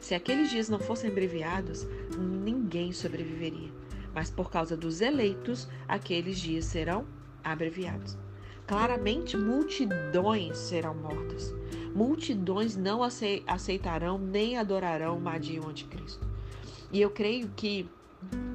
Se 0.00 0.14
aqueles 0.14 0.50
dias 0.50 0.68
não 0.68 0.78
fossem 0.78 1.10
abreviados, 1.10 1.86
ninguém 2.18 2.92
sobreviveria. 2.92 3.70
Mas 4.14 4.30
por 4.30 4.50
causa 4.50 4.76
dos 4.76 5.00
eleitos, 5.00 5.68
aqueles 5.88 6.38
dias 6.38 6.66
serão 6.66 7.06
abreviados. 7.42 8.18
Claramente, 8.66 9.36
multidões 9.36 10.56
serão 10.58 10.94
mortas. 10.94 11.54
Multidões 11.94 12.76
não 12.76 13.00
aceitarão 13.02 14.18
nem 14.18 14.56
adorarão 14.56 15.18
o 15.18 15.20
Madi 15.20 15.58
o 15.58 15.68
Anticristo. 15.68 16.26
E 16.90 17.00
eu 17.00 17.10
creio 17.10 17.50
que 17.56 17.88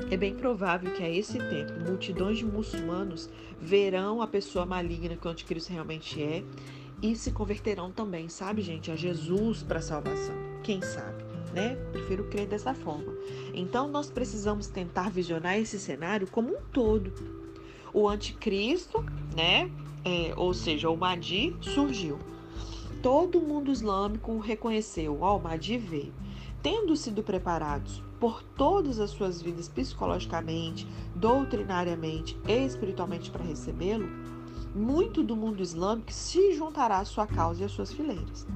é 0.10 0.16
bem 0.16 0.34
provável 0.34 0.94
que 0.94 1.04
a 1.04 1.10
esse 1.10 1.38
tempo 1.38 1.74
multidões 1.86 2.38
de 2.38 2.46
muçulmanos 2.46 3.30
verão 3.60 4.22
a 4.22 4.28
pessoa 4.28 4.66
maligna 4.66 5.18
que 5.18 5.28
o 5.28 5.32
anticristo 5.32 5.74
realmente 5.74 6.22
é 6.22 6.44
e 7.02 7.16
se 7.16 7.32
converterão 7.32 7.92
também, 7.92 8.28
sabe, 8.28 8.62
gente, 8.62 8.90
a 8.90 8.96
Jesus 8.96 9.62
para 9.62 9.82
salvação. 9.82 10.36
Quem 10.64 10.82
sabe, 10.82 11.24
né? 11.54 11.76
Prefiro 11.92 12.24
crer 12.26 12.48
dessa 12.48 12.74
forma. 12.74 13.14
Então 13.54 13.88
nós 13.88 14.10
precisamos 14.10 14.68
tentar 14.68 15.12
visionar 15.12 15.58
esse 15.58 15.78
cenário 15.80 16.28
como 16.28 16.50
um 16.50 16.62
todo. 16.72 17.14
O 17.94 18.08
anticristo, 18.08 19.04
né? 19.36 19.70
É, 20.04 20.34
ou 20.36 20.54
seja, 20.54 20.90
o 20.90 20.98
Mahdi 20.98 21.56
surgiu. 21.62 22.18
Todo 23.04 23.42
mundo 23.42 23.72
islâmico 23.72 24.40
reconheceu, 24.40 25.20
ó, 25.22 25.38
o 25.38 25.42
Mahdi 25.42 25.78
veio. 25.78 26.14
Tendo 26.62 26.96
sido 26.96 27.24
preparados 27.24 28.02
por 28.20 28.42
todas 28.42 29.00
as 29.00 29.12
suas 29.12 29.42
vidas 29.42 29.68
psicologicamente, 29.68 30.88
doutrinariamente 31.16 32.38
e 32.48 32.66
espiritualmente 32.66 33.30
para 33.30 33.44
recebê-lo, 33.44 34.10
muito 34.76 35.24
do 35.24 35.36
mundo 35.36 35.62
islâmico 35.62 36.12
se 36.12 36.54
juntará 36.54 37.00
à 37.00 37.06
sua 37.06 37.28
causa 37.28 37.62
e 37.62 37.66
às 37.66 37.72
suas 37.72 37.94
fileiras. 37.94 38.48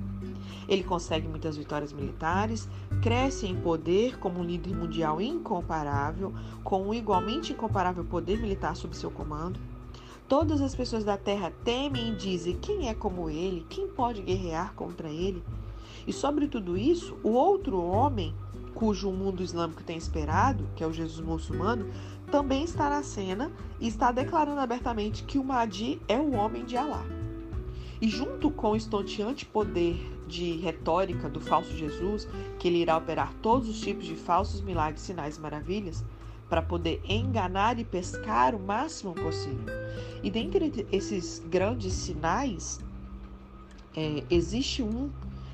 Ele 0.68 0.84
consegue 0.84 1.28
muitas 1.28 1.58
vitórias 1.58 1.92
militares, 1.92 2.70
cresce 3.02 3.48
em 3.48 3.60
poder 3.60 4.18
como 4.20 4.40
um 4.40 4.44
líder 4.44 4.76
mundial 4.76 5.22
incomparável, 5.22 6.34
com 6.64 6.88
um 6.88 6.94
igualmente 6.94 7.54
incomparável 7.54 8.06
poder 8.06 8.40
militar 8.40 8.76
sob 8.76 8.96
seu 8.96 9.12
comando. 9.12 9.60
Todas 10.28 10.62
as 10.62 10.74
pessoas 10.74 11.04
da 11.04 11.18
terra 11.18 11.52
temem 11.64 12.14
e 12.14 12.16
dizem: 12.16 12.58
quem 12.58 12.88
é 12.88 12.94
como 12.94 13.30
ele? 13.30 13.66
Quem 13.70 13.88
pode 13.88 14.22
guerrear 14.22 14.74
contra 14.74 15.10
ele? 15.10 15.44
E 16.06 16.14
sobre 16.14 16.48
tudo 16.48 16.78
isso, 16.78 17.18
o 17.24 17.30
outro 17.30 17.82
homem 17.82 18.34
cujo 18.74 19.12
mundo 19.12 19.44
islâmico 19.44 19.84
tem 19.84 19.98
esperado, 19.98 20.68
que 20.76 20.84
é 20.84 20.88
o 20.88 20.94
Jesus 20.94 21.26
muçulmano, 21.26 21.90
também 22.32 22.64
está 22.64 22.90
na 22.90 23.04
cena 23.04 23.52
e 23.80 23.88
está 23.88 24.12
declarando 24.12 24.60
abertamente 24.60 25.24
que 25.24 25.38
o 25.38 25.44
Mahdi 25.44 26.02
é 26.08 26.18
o 26.18 26.32
homem 26.32 26.64
de 26.64 26.78
Alá. 26.78 27.04
E 28.02 28.10
junto 28.10 28.50
com 28.50 28.72
o 28.72 28.76
estonteante 28.76 29.46
poder 29.46 29.96
de 30.28 30.54
retórica 30.58 31.30
do 31.30 31.40
falso 31.42 31.76
Jesus, 31.76 32.28
que 32.58 32.68
ele 32.68 32.80
irá 32.80 32.98
operar 32.98 33.34
todos 33.42 33.70
os 33.70 33.80
tipos 33.80 34.06
de 34.06 34.16
falsos 34.16 34.62
milagres, 34.62 35.02
sinais 35.02 35.38
e 35.38 35.42
maravilhas, 35.42 36.04
para 36.50 36.62
poder 36.62 37.02
enganar 37.08 37.80
e 37.80 37.86
pescar 37.86 38.56
o 38.56 38.60
máximo 38.60 39.14
possível. 39.14 39.74
E 40.24 40.32
dentre 40.32 40.88
esses 40.92 41.40
grandes 41.50 41.94
sinais, 41.94 42.80
é, 43.96 44.24
existe 44.30 44.82
um 44.82 45.10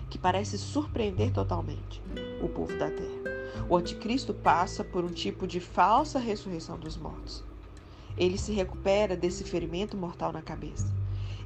que 0.10 0.18
parece 0.18 0.58
surpreender 0.58 1.32
totalmente 1.32 2.02
o 2.42 2.48
povo 2.48 2.78
da 2.78 2.90
terra. 2.90 3.38
O 3.70 3.76
anticristo 3.76 4.34
passa 4.34 4.84
por 4.84 5.04
um 5.04 5.10
tipo 5.10 5.46
de 5.46 5.60
falsa 5.60 6.20
ressurreição 6.20 6.78
dos 6.78 6.96
mortos. 6.98 7.44
Ele 8.18 8.38
se 8.38 8.52
recupera 8.52 9.16
desse 9.16 9.44
ferimento 9.44 9.98
mortal 9.98 10.32
na 10.32 10.42
cabeça. 10.42 10.92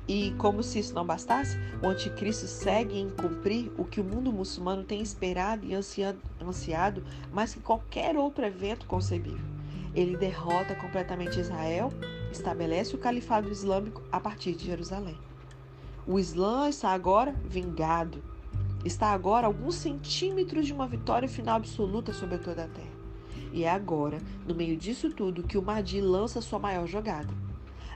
E, 0.07 0.31
como 0.37 0.63
se 0.63 0.79
isso 0.79 0.93
não 0.93 1.05
bastasse, 1.05 1.57
o 1.81 1.87
anticristo 1.87 2.47
segue 2.47 2.99
em 2.99 3.09
cumprir 3.09 3.71
o 3.77 3.85
que 3.85 4.01
o 4.01 4.03
mundo 4.03 4.31
muçulmano 4.31 4.83
tem 4.83 5.01
esperado 5.01 5.65
e 5.65 5.73
ansiado 5.73 7.03
mais 7.31 7.53
que 7.53 7.59
qualquer 7.59 8.17
outro 8.17 8.45
evento 8.45 8.85
concebível. 8.87 9.45
Ele 9.93 10.17
derrota 10.17 10.73
completamente 10.75 11.39
Israel, 11.39 11.91
estabelece 12.31 12.95
o 12.95 12.97
califado 12.97 13.51
islâmico 13.51 14.01
a 14.11 14.19
partir 14.19 14.53
de 14.53 14.65
Jerusalém. 14.65 15.17
O 16.07 16.17
Islã 16.17 16.67
está 16.67 16.89
agora 16.89 17.35
vingado, 17.45 18.23
está 18.83 19.07
agora 19.11 19.47
alguns 19.47 19.75
centímetros 19.75 20.65
de 20.65 20.73
uma 20.73 20.87
vitória 20.87 21.29
final 21.29 21.55
absoluta 21.55 22.13
sobre 22.13 22.37
toda 22.37 22.65
a 22.65 22.67
terra. 22.67 23.01
E 23.53 23.63
é 23.63 23.69
agora, 23.69 24.17
no 24.47 24.55
meio 24.55 24.77
disso 24.77 25.09
tudo, 25.09 25.43
que 25.43 25.57
o 25.57 25.61
Mahdi 25.61 25.99
lança 25.99 26.41
sua 26.41 26.59
maior 26.59 26.87
jogada. 26.87 27.33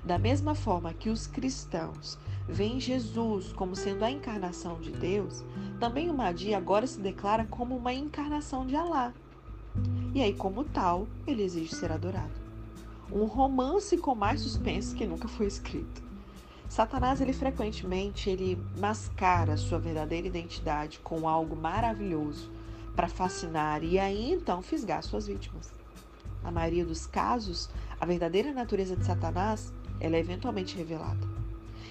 Da 0.03 0.19
mesma 0.19 0.53
forma 0.53 0.93
que 0.93 1.09
os 1.09 1.25
cristãos 1.25 2.19
veem 2.47 2.79
Jesus 2.79 3.51
como 3.53 3.75
sendo 3.75 4.03
a 4.03 4.11
encarnação 4.11 4.79
de 4.79 4.91
Deus, 4.91 5.43
também 5.79 6.09
o 6.09 6.13
Mahdi 6.13 6.53
agora 6.53 6.85
se 6.85 6.99
declara 6.99 7.45
como 7.45 7.75
uma 7.75 7.93
encarnação 7.93 8.65
de 8.65 8.75
Alá. 8.75 9.13
E 10.13 10.21
aí, 10.21 10.33
como 10.33 10.63
tal, 10.63 11.07
ele 11.25 11.43
exige 11.43 11.73
ser 11.73 11.91
adorado. 11.91 12.33
Um 13.11 13.25
romance 13.25 13.97
com 13.97 14.15
mais 14.15 14.41
suspense 14.41 14.95
que 14.95 15.05
nunca 15.05 15.27
foi 15.27 15.47
escrito. 15.47 16.03
Satanás, 16.67 17.21
ele 17.21 17.33
frequentemente 17.33 18.29
ele 18.29 18.57
mascara 18.77 19.55
sua 19.55 19.79
verdadeira 19.79 20.27
identidade 20.27 20.99
com 20.99 21.27
algo 21.27 21.55
maravilhoso 21.55 22.51
para 22.95 23.07
fascinar 23.07 23.83
e 23.83 23.99
aí 23.99 24.31
então 24.31 24.61
fisgar 24.61 25.03
suas 25.03 25.27
vítimas. 25.27 25.71
Na 26.43 26.51
maioria 26.51 26.85
dos 26.85 27.05
casos, 27.05 27.69
a 27.99 28.05
verdadeira 28.05 28.51
natureza 28.51 28.95
de 28.95 29.05
Satanás 29.05 29.73
ela 29.99 30.15
é 30.15 30.19
eventualmente 30.19 30.75
revelada. 30.75 31.27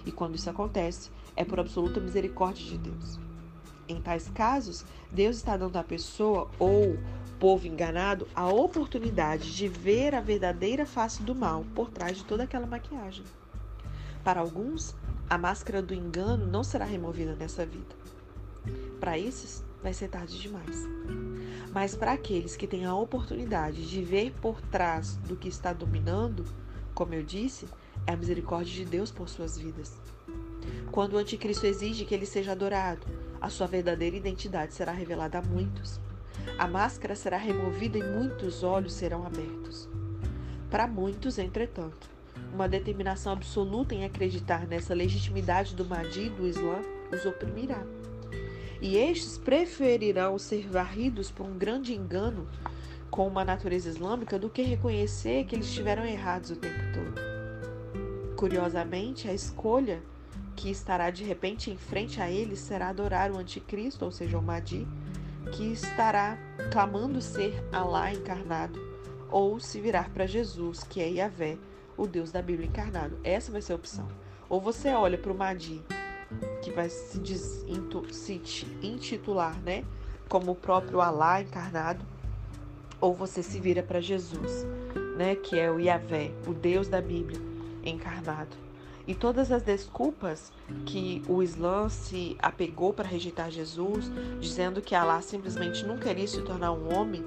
E 0.05 0.13
quando 0.13 0.35
isso 0.35 0.51
acontece, 0.51 1.11
é 1.35 1.45
por 1.45 1.59
absoluta 1.59 2.01
misericórdia 2.01 2.65
de 2.65 2.79
Deus. 2.79 3.19
Em 3.89 4.01
tais 4.01 4.29
casos, 4.31 4.85
Deus 5.11 5.37
está 5.37 5.57
dando 5.57 5.77
à 5.77 5.83
pessoa 5.83 6.51
ou 6.59 6.99
povo 7.39 7.67
enganado 7.67 8.27
a 8.35 8.47
oportunidade 8.49 9.55
de 9.55 9.69
ver 9.69 10.15
a 10.15 10.21
verdadeira 10.21 10.87
face 10.87 11.23
do 11.23 11.35
mal 11.35 11.65
por 11.75 11.91
trás 11.91 12.19
de 12.19 12.25
toda 12.25 12.45
aquela 12.45 12.67
maquiagem. 12.67 13.25
Para 14.25 14.41
alguns, 14.41 14.97
a 15.29 15.37
máscara 15.37 15.83
do 15.83 15.93
engano 15.93 16.47
não 16.47 16.65
será 16.65 16.87
removida 16.87 17.37
nessa 17.37 17.67
vida. 17.67 17.95
Para 18.99 19.19
esses, 19.19 19.63
vai 19.83 19.93
ser 19.93 20.09
tarde 20.09 20.41
demais. 20.41 20.89
Mas 21.71 21.95
para 21.95 22.13
aqueles 22.13 22.57
que 22.57 22.67
têm 22.67 22.87
a 22.87 22.95
oportunidade 22.95 23.87
de 23.87 24.03
ver 24.03 24.33
por 24.41 24.63
trás 24.63 25.17
do 25.17 25.37
que 25.37 25.49
está 25.49 25.75
dominando, 25.75 26.47
como 26.95 27.13
eu 27.13 27.23
disse, 27.23 27.67
é 28.07 28.13
a 28.13 28.17
misericórdia 28.17 28.73
de 28.73 28.87
Deus 28.87 29.11
por 29.11 29.29
suas 29.29 29.59
vidas. 29.59 30.01
Quando 30.91 31.15
o 31.15 31.19
anticristo 31.19 31.67
exige 31.67 32.07
que 32.07 32.15
ele 32.15 32.25
seja 32.25 32.53
adorado, 32.53 33.07
a 33.43 33.51
sua 33.51 33.67
verdadeira 33.67 34.17
identidade 34.17 34.73
será 34.73 34.93
revelada 34.93 35.39
a 35.39 35.43
muitos. 35.43 36.01
A 36.59 36.67
máscara 36.67 37.15
será 37.15 37.37
removida 37.37 37.99
e 37.99 38.03
muitos 38.03 38.63
olhos 38.63 38.95
serão 38.95 39.27
abertos. 39.27 39.87
Para 40.71 40.87
muitos, 40.87 41.39
entretanto, 41.39 42.14
uma 42.55 42.69
determinação 42.69 43.33
absoluta 43.33 43.95
em 43.95 44.05
acreditar 44.05 44.67
nessa 44.67 44.95
legitimidade 44.95 45.75
do 45.75 45.85
Mahdi 45.85 46.31
do 46.31 46.47
Islã 46.47 46.81
os 47.13 47.27
oprimirá. 47.27 47.83
E 48.81 48.97
estes 48.97 49.37
preferirão 49.37 50.39
ser 50.39 50.69
varridos 50.69 51.31
por 51.31 51.45
um 51.45 51.59
grande 51.59 51.93
engano 51.93 52.49
com 53.11 53.27
uma 53.27 53.45
natureza 53.45 53.89
islâmica 53.89 54.39
do 54.39 54.49
que 54.49 54.63
reconhecer 54.63 55.45
que 55.45 55.57
eles 55.57 55.67
estiveram 55.67 56.05
errados 56.05 56.51
o 56.51 56.57
tempo 56.57 56.81
todo. 56.93 58.37
Curiosamente, 58.37 59.29
a 59.29 59.33
escolha 59.33 60.01
que 60.55 60.71
estará 60.71 61.11
de 61.11 61.25
repente 61.25 61.71
em 61.71 61.77
frente 61.77 62.21
a 62.21 62.31
eles 62.31 62.61
será 62.61 62.89
adorar 62.89 63.33
o 63.33 63.39
anticristo, 63.39 64.05
ou 64.05 64.13
seja, 64.13 64.39
o 64.39 64.43
Mahdi, 64.43 64.87
que 65.53 65.73
estará 65.73 66.39
clamando 66.73 67.21
ser 67.21 67.65
Alá 67.73 68.13
encarnado, 68.13 68.81
ou 69.31 69.59
se 69.59 69.81
virar 69.81 70.11
para 70.11 70.27
Jesus, 70.27 70.85
que 70.85 71.01
é 71.01 71.09
Yahvé, 71.09 71.59
o 71.97 72.07
Deus 72.07 72.31
da 72.33 72.43
Bíblia 72.43 72.69
encarnado. 72.69 73.19
Essa 73.23 73.53
vai 73.53 73.63
ser 73.63 73.73
a 73.73 73.77
opção. 73.77 74.09
Ou 74.49 74.61
você 74.61 74.91
olha 74.91 75.19
para 75.19 75.33
o 75.33 75.37
Mahdi, 75.37 75.83
que 76.63 76.71
vai 76.71 76.89
se, 76.89 77.21
se 78.13 78.67
intitular, 78.83 79.59
né, 79.61 79.85
como 80.29 80.53
o 80.53 80.57
próprio 80.57 81.01
Alá 81.01 81.41
encarnado, 81.41 82.05
ou 83.01 83.15
você 83.15 83.43
se 83.43 83.61
vira 83.61 83.83
para 83.83 84.01
Jesus, 84.01 84.67
né, 85.17 85.35
que 85.35 85.59
é 85.59 85.71
o 85.71 85.79
Yahvé, 85.79 86.33
o 86.47 86.55
Deus 86.55 86.89
da 86.89 87.01
Bíblia 87.01 87.41
encarnado. 87.85 88.57
E 89.07 89.15
todas 89.15 89.53
as 89.53 89.63
desculpas 89.63 90.51
que 90.87 91.23
o 91.29 91.43
Islã 91.43 91.91
se 91.91 92.39
apegou 92.41 92.93
para 92.95 93.07
rejeitar 93.07 93.51
Jesus, 93.51 94.11
dizendo 94.41 94.81
que 94.81 94.95
Allah 94.95 95.21
simplesmente 95.21 95.85
não 95.85 95.99
queria 95.99 96.27
se 96.27 96.41
tornar 96.41 96.73
um 96.73 96.95
homem 96.95 97.23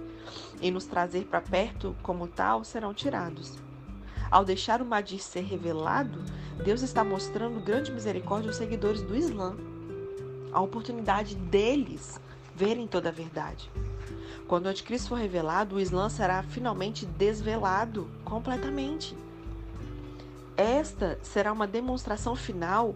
e 0.60 0.72
nos 0.72 0.86
trazer 0.86 1.26
para 1.26 1.40
perto 1.40 1.96
como 2.02 2.28
tal, 2.28 2.64
serão 2.64 2.96
tirados. 2.96 3.67
Ao 4.30 4.44
deixar 4.44 4.82
o 4.82 4.86
Mahdi 4.86 5.20
ser 5.20 5.42
revelado, 5.42 6.20
Deus 6.64 6.82
está 6.82 7.04
mostrando 7.04 7.64
grande 7.64 7.92
misericórdia 7.92 8.50
aos 8.50 8.58
seguidores 8.58 9.02
do 9.02 9.16
Islã. 9.16 9.56
A 10.52 10.60
oportunidade 10.60 11.36
deles 11.36 12.20
verem 12.56 12.88
toda 12.88 13.10
a 13.10 13.12
verdade. 13.12 13.70
Quando 14.48 14.66
o 14.66 14.70
anticristo 14.70 15.10
for 15.10 15.16
revelado, 15.20 15.76
o 15.76 15.80
Islã 15.80 16.10
será 16.10 16.42
finalmente 16.44 17.06
desvelado 17.06 18.10
completamente. 18.24 19.16
Esta 20.56 21.20
será 21.22 21.54
uma 21.54 21.68
demonstração 21.68 22.36
final 22.36 22.96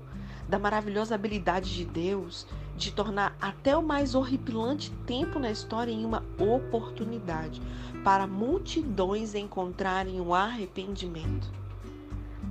da 0.50 0.58
maravilhosa 0.58 1.16
habilidade 1.16 1.74
de 1.74 1.86
Deus 1.86 2.48
de 2.82 2.92
tornar 2.92 3.36
até 3.40 3.78
o 3.78 3.84
mais 3.84 4.16
horripilante 4.16 4.92
tempo 5.06 5.38
na 5.38 5.52
história 5.52 5.92
em 5.92 6.04
uma 6.04 6.24
oportunidade 6.40 7.62
para 8.04 8.26
multidões 8.26 9.36
encontrarem 9.36 10.20
o 10.20 10.34
arrependimento. 10.34 11.52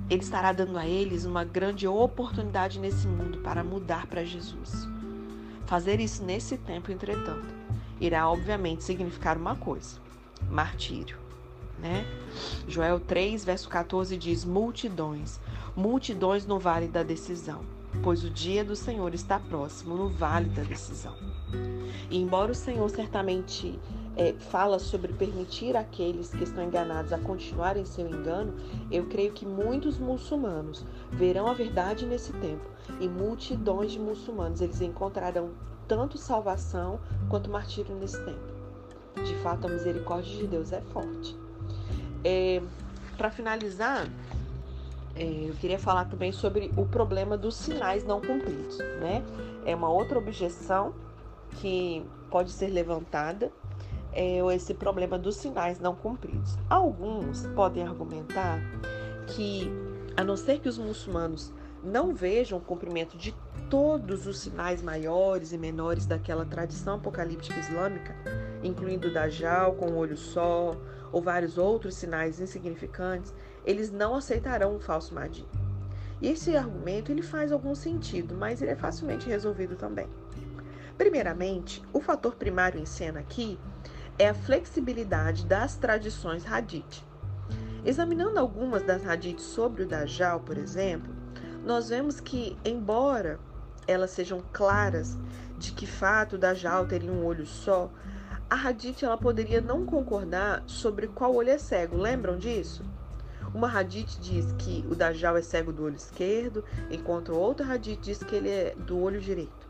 Ele 0.09 0.21
estará 0.21 0.51
dando 0.51 0.77
a 0.77 0.85
eles 0.85 1.25
uma 1.25 1.43
grande 1.43 1.87
oportunidade 1.87 2.79
nesse 2.79 3.07
mundo 3.07 3.39
para 3.39 3.63
mudar 3.63 4.07
para 4.07 4.23
Jesus. 4.23 4.87
Fazer 5.65 5.99
isso 5.99 6.23
nesse 6.23 6.57
tempo, 6.57 6.91
entretanto, 6.91 7.53
irá 7.99 8.29
obviamente 8.29 8.83
significar 8.83 9.37
uma 9.37 9.55
coisa: 9.55 9.99
martírio 10.49 11.21
né? 11.81 12.05
Joel 12.67 12.99
3, 12.99 13.43
verso 13.43 13.67
14 13.67 14.15
diz: 14.15 14.45
multidões, 14.45 15.39
multidões 15.75 16.45
no 16.45 16.59
vale 16.59 16.87
da 16.87 17.03
decisão, 17.03 17.61
pois 18.03 18.23
o 18.23 18.29
dia 18.29 18.63
do 18.63 18.75
Senhor 18.75 19.13
está 19.13 19.39
próximo 19.39 19.95
no 19.95 20.09
vale 20.09 20.49
da 20.49 20.63
decisão. 20.63 21.15
E 22.09 22.17
embora 22.17 22.51
o 22.51 22.55
Senhor 22.55 22.89
certamente 22.89 23.79
é, 24.15 24.33
fala 24.33 24.79
sobre 24.79 25.13
permitir 25.13 25.75
aqueles 25.75 26.29
que 26.29 26.43
estão 26.43 26.63
enganados 26.63 27.13
a 27.13 27.17
continuarem 27.17 27.85
seu 27.85 28.07
engano, 28.07 28.53
eu 28.91 29.05
creio 29.05 29.31
que 29.31 29.45
muitos 29.45 29.97
muçulmanos 29.97 30.85
verão 31.11 31.47
a 31.47 31.53
verdade 31.53 32.05
nesse 32.05 32.33
tempo 32.33 32.65
e 32.99 33.07
multidões 33.07 33.91
de 33.91 33.99
muçulmanos 33.99 34.61
eles 34.61 34.81
encontrarão 34.81 35.51
tanto 35.87 36.17
salvação 36.17 36.99
quanto 37.29 37.49
martírio 37.49 37.95
nesse 37.95 38.23
tempo. 38.23 38.51
De 39.25 39.35
fato, 39.37 39.67
a 39.67 39.69
misericórdia 39.69 40.37
de 40.37 40.47
Deus 40.47 40.71
é 40.71 40.81
forte. 40.93 41.37
É, 42.23 42.61
Para 43.17 43.29
finalizar, 43.29 44.07
eu 45.15 45.53
queria 45.55 45.77
falar 45.77 46.05
também 46.05 46.31
sobre 46.31 46.71
o 46.77 46.85
problema 46.85 47.37
dos 47.37 47.55
sinais 47.55 48.03
não 48.03 48.21
cumpridos, 48.21 48.77
né? 48.77 49.23
É 49.65 49.75
uma 49.75 49.89
outra 49.89 50.17
objeção 50.17 50.93
que 51.57 52.05
pode 52.29 52.51
ser 52.51 52.67
levantada, 52.67 53.51
é 54.13 54.39
esse 54.53 54.73
problema 54.73 55.17
dos 55.17 55.35
sinais 55.35 55.79
não 55.79 55.95
cumpridos. 55.95 56.57
Alguns 56.69 57.45
podem 57.55 57.83
argumentar 57.83 58.59
que, 59.27 59.71
a 60.15 60.23
não 60.23 60.37
ser 60.37 60.59
que 60.59 60.69
os 60.69 60.77
muçulmanos 60.77 61.53
não 61.83 62.13
vejam 62.13 62.59
o 62.59 62.61
cumprimento 62.61 63.17
de 63.17 63.33
todos 63.69 64.27
os 64.27 64.39
sinais 64.39 64.81
maiores 64.81 65.51
e 65.53 65.57
menores 65.57 66.05
daquela 66.05 66.45
tradição 66.45 66.95
apocalíptica 66.95 67.59
islâmica, 67.59 68.15
incluindo 68.63 69.07
o 69.07 69.13
Dajjal 69.13 69.73
com 69.73 69.87
o 69.87 69.97
olho 69.97 70.17
só, 70.17 70.75
ou 71.11 71.21
vários 71.21 71.57
outros 71.57 71.95
sinais 71.95 72.39
insignificantes, 72.39 73.33
eles 73.65 73.91
não 73.91 74.15
aceitarão 74.15 74.75
um 74.75 74.79
falso 74.79 75.13
Mahdi. 75.13 75.45
E 76.21 76.27
esse 76.27 76.55
argumento 76.55 77.11
ele 77.11 77.21
faz 77.21 77.51
algum 77.51 77.73
sentido, 77.73 78.35
mas 78.35 78.61
ele 78.61 78.71
é 78.71 78.75
facilmente 78.75 79.27
resolvido 79.27 79.75
também. 79.75 80.07
Primeiramente, 80.97 81.81
o 81.91 81.99
fator 81.99 82.35
primário 82.35 82.79
em 82.79 82.85
cena 82.85 83.19
aqui 83.19 83.57
é 84.19 84.29
a 84.29 84.33
flexibilidade 84.35 85.45
das 85.45 85.75
tradições 85.75 86.45
Hadith. 86.45 87.03
Examinando 87.83 88.39
algumas 88.39 88.83
das 88.83 89.03
Hadiths 89.07 89.45
sobre 89.45 89.81
o 89.81 89.87
Dajjal, 89.87 90.41
por 90.41 90.59
exemplo, 90.59 91.11
nós 91.65 91.89
vemos 91.89 92.19
que, 92.19 92.55
embora 92.63 93.39
elas 93.87 94.11
sejam 94.11 94.43
claras 94.53 95.17
de 95.57 95.71
que 95.71 95.87
fato 95.87 96.35
o 96.35 96.37
Dajjal 96.37 96.85
teria 96.85 97.11
um 97.11 97.25
olho 97.25 97.47
só, 97.47 97.91
a 98.47 98.55
Hadith 98.67 99.01
ela 99.01 99.17
poderia 99.17 99.61
não 99.61 99.85
concordar 99.85 100.61
sobre 100.67 101.07
qual 101.07 101.33
olho 101.33 101.49
é 101.49 101.57
cego. 101.57 101.97
Lembram 101.97 102.37
disso? 102.37 102.83
Uma 103.53 103.69
Hadith 103.69 104.19
diz 104.19 104.51
que 104.53 104.85
o 104.89 104.95
Dajjal 104.95 105.37
é 105.37 105.41
cego 105.41 105.73
do 105.73 105.83
olho 105.83 105.95
esquerdo, 105.95 106.63
enquanto 106.89 107.35
outra 107.35 107.73
Hadith 107.73 107.99
diz 108.01 108.23
que 108.23 108.35
ele 108.35 108.49
é 108.49 108.75
do 108.75 108.97
olho 108.97 109.19
direito. 109.19 109.67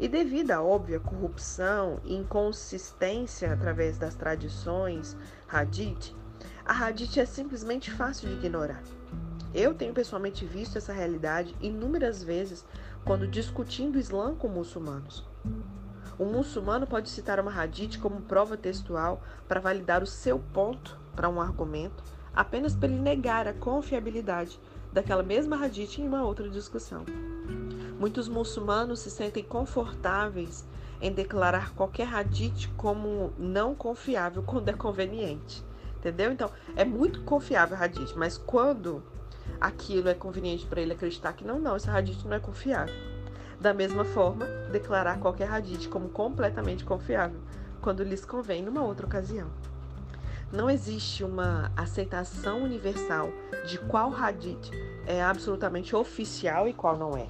E 0.00 0.08
devido 0.08 0.50
à 0.50 0.62
óbvia 0.62 0.98
corrupção 0.98 2.00
e 2.04 2.14
inconsistência 2.14 3.52
através 3.52 3.98
das 3.98 4.14
tradições 4.14 5.16
Hadith, 5.48 6.14
a 6.64 6.72
Hadith 6.72 7.18
é 7.18 7.26
simplesmente 7.26 7.90
fácil 7.90 8.28
de 8.28 8.34
ignorar. 8.34 8.82
Eu 9.54 9.72
tenho 9.74 9.94
pessoalmente 9.94 10.44
visto 10.44 10.78
essa 10.78 10.92
realidade 10.92 11.54
inúmeras 11.60 12.22
vezes 12.22 12.64
quando 13.04 13.28
discutindo 13.28 13.98
Islã 13.98 14.34
com 14.34 14.48
muçulmanos. 14.48 15.24
O 16.18 16.24
muçulmano 16.24 16.86
pode 16.86 17.10
citar 17.10 17.40
uma 17.40 17.52
hadith 17.52 17.98
como 17.98 18.20
prova 18.22 18.56
textual 18.56 19.20
para 19.48 19.60
validar 19.60 20.02
o 20.02 20.06
seu 20.06 20.38
ponto 20.38 20.96
para 21.14 21.28
um 21.28 21.40
argumento, 21.40 22.02
apenas 22.34 22.74
para 22.74 22.88
ele 22.88 23.00
negar 23.00 23.46
a 23.46 23.52
confiabilidade 23.52 24.58
daquela 24.92 25.22
mesma 25.22 25.62
hadith 25.62 25.98
em 25.98 26.06
uma 26.06 26.24
outra 26.24 26.48
discussão. 26.48 27.04
Muitos 27.98 28.28
muçulmanos 28.28 29.00
se 29.00 29.10
sentem 29.10 29.42
confortáveis 29.42 30.64
em 31.00 31.12
declarar 31.12 31.74
qualquer 31.74 32.12
hadith 32.12 32.68
como 32.76 33.32
não 33.38 33.74
confiável 33.74 34.42
quando 34.42 34.68
é 34.68 34.72
conveniente. 34.72 35.64
Entendeu? 35.96 36.32
Então, 36.32 36.50
é 36.76 36.84
muito 36.84 37.22
confiável 37.22 37.76
a 37.76 37.84
hadith, 37.84 38.14
mas 38.14 38.36
quando 38.36 39.02
aquilo 39.60 40.08
é 40.08 40.14
conveniente 40.14 40.66
para 40.66 40.80
ele 40.80 40.92
acreditar 40.92 41.32
que 41.32 41.44
não, 41.44 41.58
não, 41.58 41.76
esse 41.76 41.88
hadith 41.88 42.24
não 42.24 42.34
é 42.34 42.40
confiável. 42.40 42.94
Da 43.60 43.72
mesma 43.72 44.04
forma, 44.04 44.46
declarar 44.70 45.18
qualquer 45.18 45.50
hadith 45.50 45.88
como 45.88 46.08
completamente 46.08 46.84
confiável 46.84 47.40
quando 47.80 48.02
lhes 48.02 48.24
convém 48.24 48.62
numa 48.62 48.82
outra 48.82 49.06
ocasião. 49.06 49.50
Não 50.54 50.70
existe 50.70 51.24
uma 51.24 51.72
aceitação 51.76 52.62
universal 52.62 53.28
de 53.66 53.76
qual 53.76 54.14
hadith 54.14 54.70
é 55.04 55.20
absolutamente 55.20 55.96
oficial 55.96 56.68
e 56.68 56.72
qual 56.72 56.96
não 56.96 57.16
é. 57.16 57.26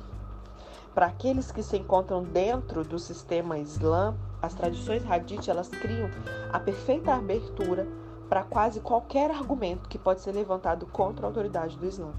Para 0.95 1.07
aqueles 1.07 1.51
que 1.51 1.63
se 1.63 1.79
encontram 1.79 2.23
dentro 2.23 2.85
do 2.85 2.99
sistema 2.99 3.59
Islã, 3.59 4.15
as 4.43 4.53
tradições 4.53 5.11
hadith 5.11 5.49
elas 5.49 5.69
criam 5.69 6.11
a 6.53 6.61
perfeita 6.61 7.15
abertura 7.15 7.89
para 8.29 8.43
quase 8.43 8.81
qualquer 8.81 9.31
argumento 9.31 9.89
que 9.89 9.99
pode 9.99 10.21
ser 10.21 10.33
levantado 10.33 10.85
contra 10.85 11.25
a 11.25 11.31
autoridade 11.31 11.79
do 11.79 11.87
Islã. 11.87 12.13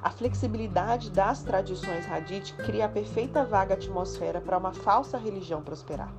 A 0.00 0.10
flexibilidade 0.10 1.10
das 1.10 1.42
tradições 1.42 2.06
Hadith 2.08 2.54
cria 2.64 2.84
a 2.84 2.88
perfeita 2.88 3.44
vaga 3.44 3.74
atmosfera 3.74 4.40
para 4.40 4.58
uma 4.58 4.72
falsa 4.72 5.18
religião 5.18 5.60
prosperar. 5.60 6.12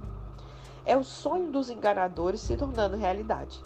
É 0.86 0.96
o 0.96 1.04
sonho 1.04 1.52
dos 1.52 1.70
enganadores 1.72 2.42
se 2.42 2.56
tornando 2.56 2.96
realidade, 2.96 3.60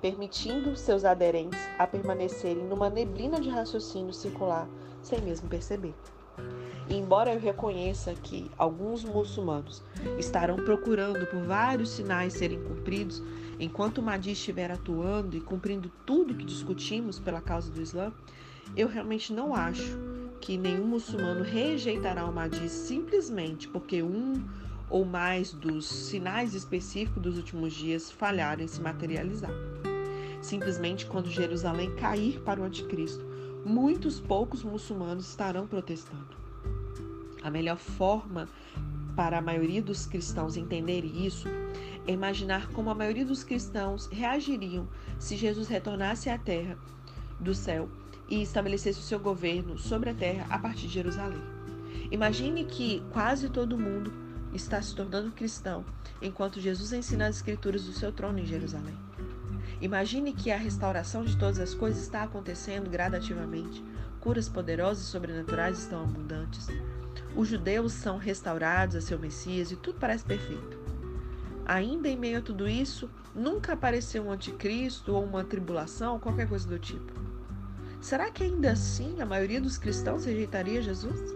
permitindo 0.00 0.74
seus 0.74 1.04
aderentes 1.04 1.60
a 1.78 1.86
permanecerem 1.86 2.64
numa 2.64 2.90
neblina 2.90 3.40
de 3.40 3.48
raciocínio 3.48 4.12
circular 4.12 4.68
sem 5.00 5.20
mesmo 5.20 5.48
perceber. 5.48 5.94
E 6.88 6.96
embora 6.96 7.32
eu 7.32 7.40
reconheça 7.40 8.14
que 8.14 8.50
alguns 8.58 9.04
muçulmanos 9.04 9.82
estarão 10.18 10.56
procurando 10.56 11.24
por 11.26 11.42
vários 11.44 11.90
sinais 11.90 12.32
serem 12.32 12.60
cumpridos, 12.62 13.22
enquanto 13.60 13.98
o 13.98 14.02
Mahdi 14.02 14.32
estiver 14.32 14.70
atuando 14.70 15.36
e 15.36 15.40
cumprindo 15.40 15.88
tudo 16.04 16.34
que 16.34 16.44
discutimos 16.44 17.20
pela 17.20 17.40
causa 17.40 17.70
do 17.70 17.80
Islã, 17.80 18.12
eu 18.76 18.88
realmente 18.88 19.32
não 19.32 19.54
acho 19.54 19.96
que 20.40 20.58
nenhum 20.58 20.86
muçulmano 20.86 21.42
rejeitará 21.42 22.24
o 22.24 22.32
Mahdi 22.32 22.68
simplesmente 22.68 23.68
porque 23.68 24.02
um 24.02 24.44
ou 24.88 25.04
mais 25.04 25.52
dos 25.52 25.86
sinais 25.86 26.54
específicos 26.54 27.22
dos 27.22 27.36
últimos 27.36 27.72
dias 27.72 28.10
falharam 28.10 28.62
em 28.62 28.68
se 28.68 28.80
materializar. 28.80 29.50
Simplesmente 30.40 31.06
quando 31.06 31.30
Jerusalém 31.30 31.94
cair 31.96 32.40
para 32.40 32.60
o 32.60 32.64
anticristo, 32.64 33.24
muitos 33.64 34.20
poucos 34.20 34.62
muçulmanos 34.62 35.28
estarão 35.28 35.66
protestando. 35.66 36.36
A 37.42 37.50
melhor 37.50 37.78
forma 37.78 38.48
para 39.16 39.38
a 39.38 39.42
maioria 39.42 39.82
dos 39.82 40.06
cristãos 40.06 40.56
entenderem 40.56 41.26
isso 41.26 41.48
é 42.06 42.12
imaginar 42.12 42.68
como 42.68 42.90
a 42.90 42.94
maioria 42.94 43.24
dos 43.24 43.42
cristãos 43.42 44.06
reagiriam 44.06 44.86
se 45.18 45.36
Jesus 45.36 45.68
retornasse 45.68 46.30
à 46.30 46.38
terra 46.38 46.78
do 47.40 47.54
céu 47.54 47.88
e 48.28 48.42
estabelecesse 48.42 49.00
o 49.00 49.02
seu 49.02 49.18
governo 49.18 49.78
sobre 49.78 50.10
a 50.10 50.14
terra 50.14 50.46
a 50.48 50.58
partir 50.58 50.86
de 50.86 50.94
Jerusalém. 50.94 51.42
Imagine 52.10 52.64
que 52.64 53.02
quase 53.12 53.48
todo 53.48 53.78
mundo 53.78 54.12
está 54.52 54.80
se 54.80 54.94
tornando 54.94 55.32
cristão 55.32 55.84
enquanto 56.20 56.60
Jesus 56.60 56.92
ensina 56.92 57.26
as 57.26 57.36
escrituras 57.36 57.84
do 57.84 57.92
seu 57.92 58.12
trono 58.12 58.38
em 58.38 58.46
Jerusalém. 58.46 58.96
Imagine 59.80 60.32
que 60.32 60.50
a 60.50 60.56
restauração 60.56 61.24
de 61.24 61.36
todas 61.36 61.58
as 61.58 61.74
coisas 61.74 62.02
está 62.02 62.22
acontecendo 62.22 62.88
gradativamente. 62.88 63.84
Curas 64.20 64.48
poderosas 64.48 65.04
e 65.04 65.08
sobrenaturais 65.08 65.78
estão 65.78 66.02
abundantes. 66.02 66.68
Os 67.36 67.48
judeus 67.48 67.92
são 67.92 68.16
restaurados 68.16 68.96
a 68.96 69.00
seu 69.00 69.18
Messias 69.18 69.70
e 69.70 69.76
tudo 69.76 69.98
parece 69.98 70.24
perfeito. 70.24 70.78
Ainda 71.66 72.08
em 72.08 72.16
meio 72.16 72.38
a 72.38 72.42
tudo 72.42 72.66
isso, 72.66 73.10
nunca 73.34 73.74
apareceu 73.74 74.24
um 74.24 74.30
anticristo 74.30 75.12
ou 75.12 75.24
uma 75.24 75.44
tribulação 75.44 76.14
ou 76.14 76.20
qualquer 76.20 76.48
coisa 76.48 76.66
do 76.66 76.78
tipo. 76.78 77.12
Será 78.00 78.30
que 78.30 78.44
ainda 78.44 78.72
assim 78.72 79.20
a 79.20 79.26
maioria 79.26 79.60
dos 79.60 79.76
cristãos 79.76 80.24
rejeitaria 80.24 80.80
Jesus? 80.80 81.34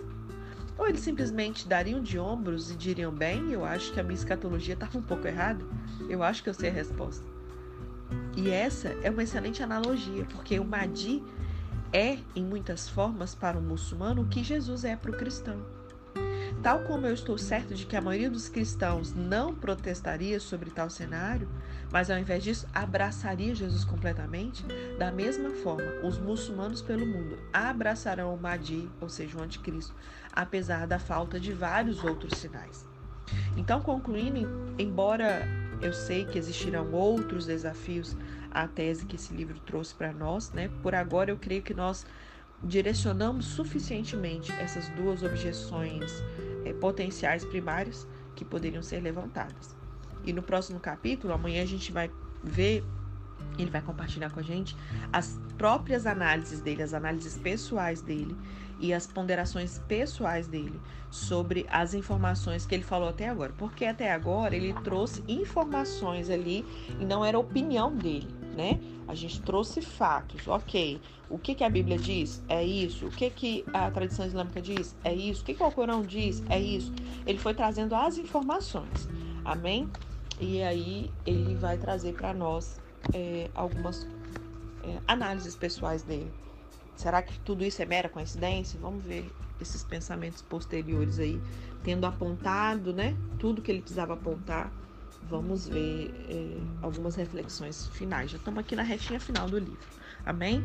Ou 0.81 0.89
eles 0.89 1.03
simplesmente 1.03 1.69
dariam 1.69 2.03
de 2.03 2.19
ombros 2.19 2.71
e 2.71 2.75
diriam: 2.75 3.13
bem, 3.13 3.53
eu 3.53 3.67
acho 3.67 3.93
que 3.93 4.01
a 4.01 4.03
minha 4.03 4.15
escatologia 4.15 4.73
estava 4.73 4.97
um 4.97 5.03
pouco 5.03 5.27
errada? 5.27 5.63
Eu 6.09 6.23
acho 6.23 6.43
que 6.43 6.49
eu 6.49 6.55
sei 6.55 6.71
a 6.71 6.73
resposta. 6.73 7.23
E 8.35 8.49
essa 8.49 8.89
é 9.03 9.11
uma 9.11 9.23
excelente 9.23 9.63
analogia, 9.63 10.25
porque 10.25 10.59
o 10.59 10.65
Mahdi 10.65 11.23
é, 11.93 12.17
em 12.35 12.43
muitas 12.43 12.89
formas, 12.89 13.35
para 13.35 13.59
o 13.59 13.63
muçulmano 13.63 14.23
o 14.23 14.29
que 14.29 14.43
Jesus 14.43 14.85
é 14.85 14.97
para 14.97 15.11
o 15.11 15.17
cristão. 15.17 15.61
Tal 16.63 16.81
como 16.81 17.07
eu 17.07 17.15
estou 17.15 17.39
certo 17.39 17.75
de 17.75 17.87
que 17.87 17.97
a 17.97 18.03
maioria 18.03 18.29
dos 18.29 18.47
cristãos 18.47 19.15
não 19.15 19.55
protestaria 19.55 20.39
sobre 20.39 20.71
tal 20.71 20.91
cenário, 20.91 21.49
mas 21.91 22.11
ao 22.11 22.19
invés 22.19 22.45
disso 22.45 22.67
abraçaria 22.75 23.55
Jesus 23.55 23.83
completamente, 23.83 24.67
da 24.99 25.11
mesma 25.11 25.51
forma, 25.51 25.91
os 26.05 26.19
muçulmanos 26.19 26.83
pelo 26.83 27.07
mundo 27.07 27.39
abraçarão 27.51 28.35
o 28.35 28.39
Mahdi, 28.39 28.91
ou 29.01 29.09
seja, 29.09 29.39
o 29.39 29.43
anticristo, 29.43 29.95
apesar 30.35 30.87
da 30.87 30.99
falta 30.99 31.41
de 31.41 31.51
vários 31.51 32.05
outros 32.05 32.37
sinais. 32.37 32.87
Então, 33.57 33.81
concluindo, 33.81 34.75
embora 34.79 35.49
eu 35.81 35.95
sei 35.95 36.27
que 36.27 36.37
existirão 36.37 36.93
outros 36.93 37.47
desafios 37.47 38.15
à 38.51 38.69
tese 38.69 39.07
que 39.07 39.17
esse 39.17 39.33
livro 39.33 39.59
trouxe 39.61 39.95
para 39.95 40.13
nós, 40.13 40.53
né? 40.53 40.69
Por 40.83 40.95
agora 40.95 41.31
eu 41.31 41.39
creio 41.39 41.63
que 41.63 41.73
nós 41.73 42.05
direcionamos 42.63 43.47
suficientemente 43.47 44.53
essas 44.53 44.89
duas 44.91 45.23
objeções 45.23 46.23
é, 46.65 46.73
potenciais 46.75 47.45
primárias 47.45 48.07
que 48.35 48.45
poderiam 48.45 48.83
ser 48.83 49.01
levantadas. 49.01 49.77
E 50.25 50.33
no 50.33 50.43
próximo 50.43 50.79
capítulo, 50.79 51.33
amanhã 51.33 51.63
a 51.63 51.67
gente 51.67 51.91
vai 51.91 52.11
ver, 52.43 52.85
ele 53.59 53.71
vai 53.71 53.81
compartilhar 53.81 54.31
com 54.31 54.41
a 54.41 54.43
gente 54.43 54.77
as 55.13 55.41
próprias 55.57 56.07
análises 56.07 56.61
dele, 56.61 56.83
as 56.83 56.93
análises 56.93 57.39
pessoais 57.39 58.03
dele 58.03 58.37
e 58.79 58.95
as 58.95 59.07
ponderações 59.07 59.79
pessoais 59.87 60.47
dele 60.49 60.81
sobre 61.11 61.67
as 61.71 61.93
informações 61.93 62.65
que 62.65 62.75
ele 62.75 62.85
falou 62.85 63.09
até 63.09 63.29
agora. 63.29 63.53
Porque 63.57 63.85
até 63.85 64.13
agora 64.13 64.55
ele 64.57 64.73
trouxe 64.85 65.23
informações 65.29 66.31
ali 66.31 66.65
e 66.99 67.05
não 67.05 67.25
era 67.25 67.39
opinião 67.39 67.95
dele, 67.95 68.29
né? 68.57 68.79
A 69.11 69.15
gente 69.17 69.43
trouxe 69.43 69.83
fatos, 69.83 70.47
ok. 70.47 71.01
O 71.29 71.37
que, 71.37 71.53
que 71.57 71.65
a 71.65 71.69
Bíblia 71.69 71.99
diz? 71.99 72.41
É 72.49 72.65
isso. 72.65 73.07
O 73.07 73.11
que, 73.11 73.29
que 73.29 73.65
a 73.75 73.91
tradição 73.91 74.25
islâmica 74.25 74.63
diz? 74.63 74.95
É 75.03 75.13
isso. 75.13 75.43
O 75.43 75.45
que, 75.45 75.55
que 75.55 75.63
o 75.65 75.71
Corão 75.73 76.03
diz? 76.03 76.45
É 76.49 76.61
isso. 76.61 76.93
Ele 77.27 77.37
foi 77.37 77.53
trazendo 77.53 77.93
as 77.97 78.19
informações, 78.19 79.09
amém? 79.45 79.91
E 80.39 80.63
aí 80.63 81.11
ele 81.27 81.57
vai 81.57 81.77
trazer 81.77 82.13
para 82.13 82.33
nós 82.33 82.81
é, 83.13 83.51
algumas 83.53 84.07
é, 84.85 85.01
análises 85.09 85.57
pessoais 85.57 86.05
dele. 86.05 86.31
Será 86.95 87.21
que 87.21 87.37
tudo 87.41 87.65
isso 87.65 87.83
é 87.83 87.87
mera 87.87 88.09
coincidência? 88.09 88.79
Vamos 88.79 89.05
ver 89.05 89.29
esses 89.61 89.83
pensamentos 89.83 90.41
posteriores 90.41 91.19
aí, 91.19 91.41
tendo 91.83 92.07
apontado, 92.07 92.93
né, 92.93 93.17
tudo 93.41 93.61
que 93.61 93.73
ele 93.73 93.81
precisava 93.81 94.15
apontar. 94.15 94.73
Vamos 95.31 95.69
ver 95.69 96.13
é, 96.29 96.61
algumas 96.83 97.15
reflexões 97.15 97.87
finais. 97.87 98.33
Já 98.33 98.37
estamos 98.37 98.59
aqui 98.59 98.75
na 98.75 98.83
retinha 98.83 99.21
final 99.21 99.49
do 99.49 99.59
livro. 99.59 99.79
Amém? 100.27 100.61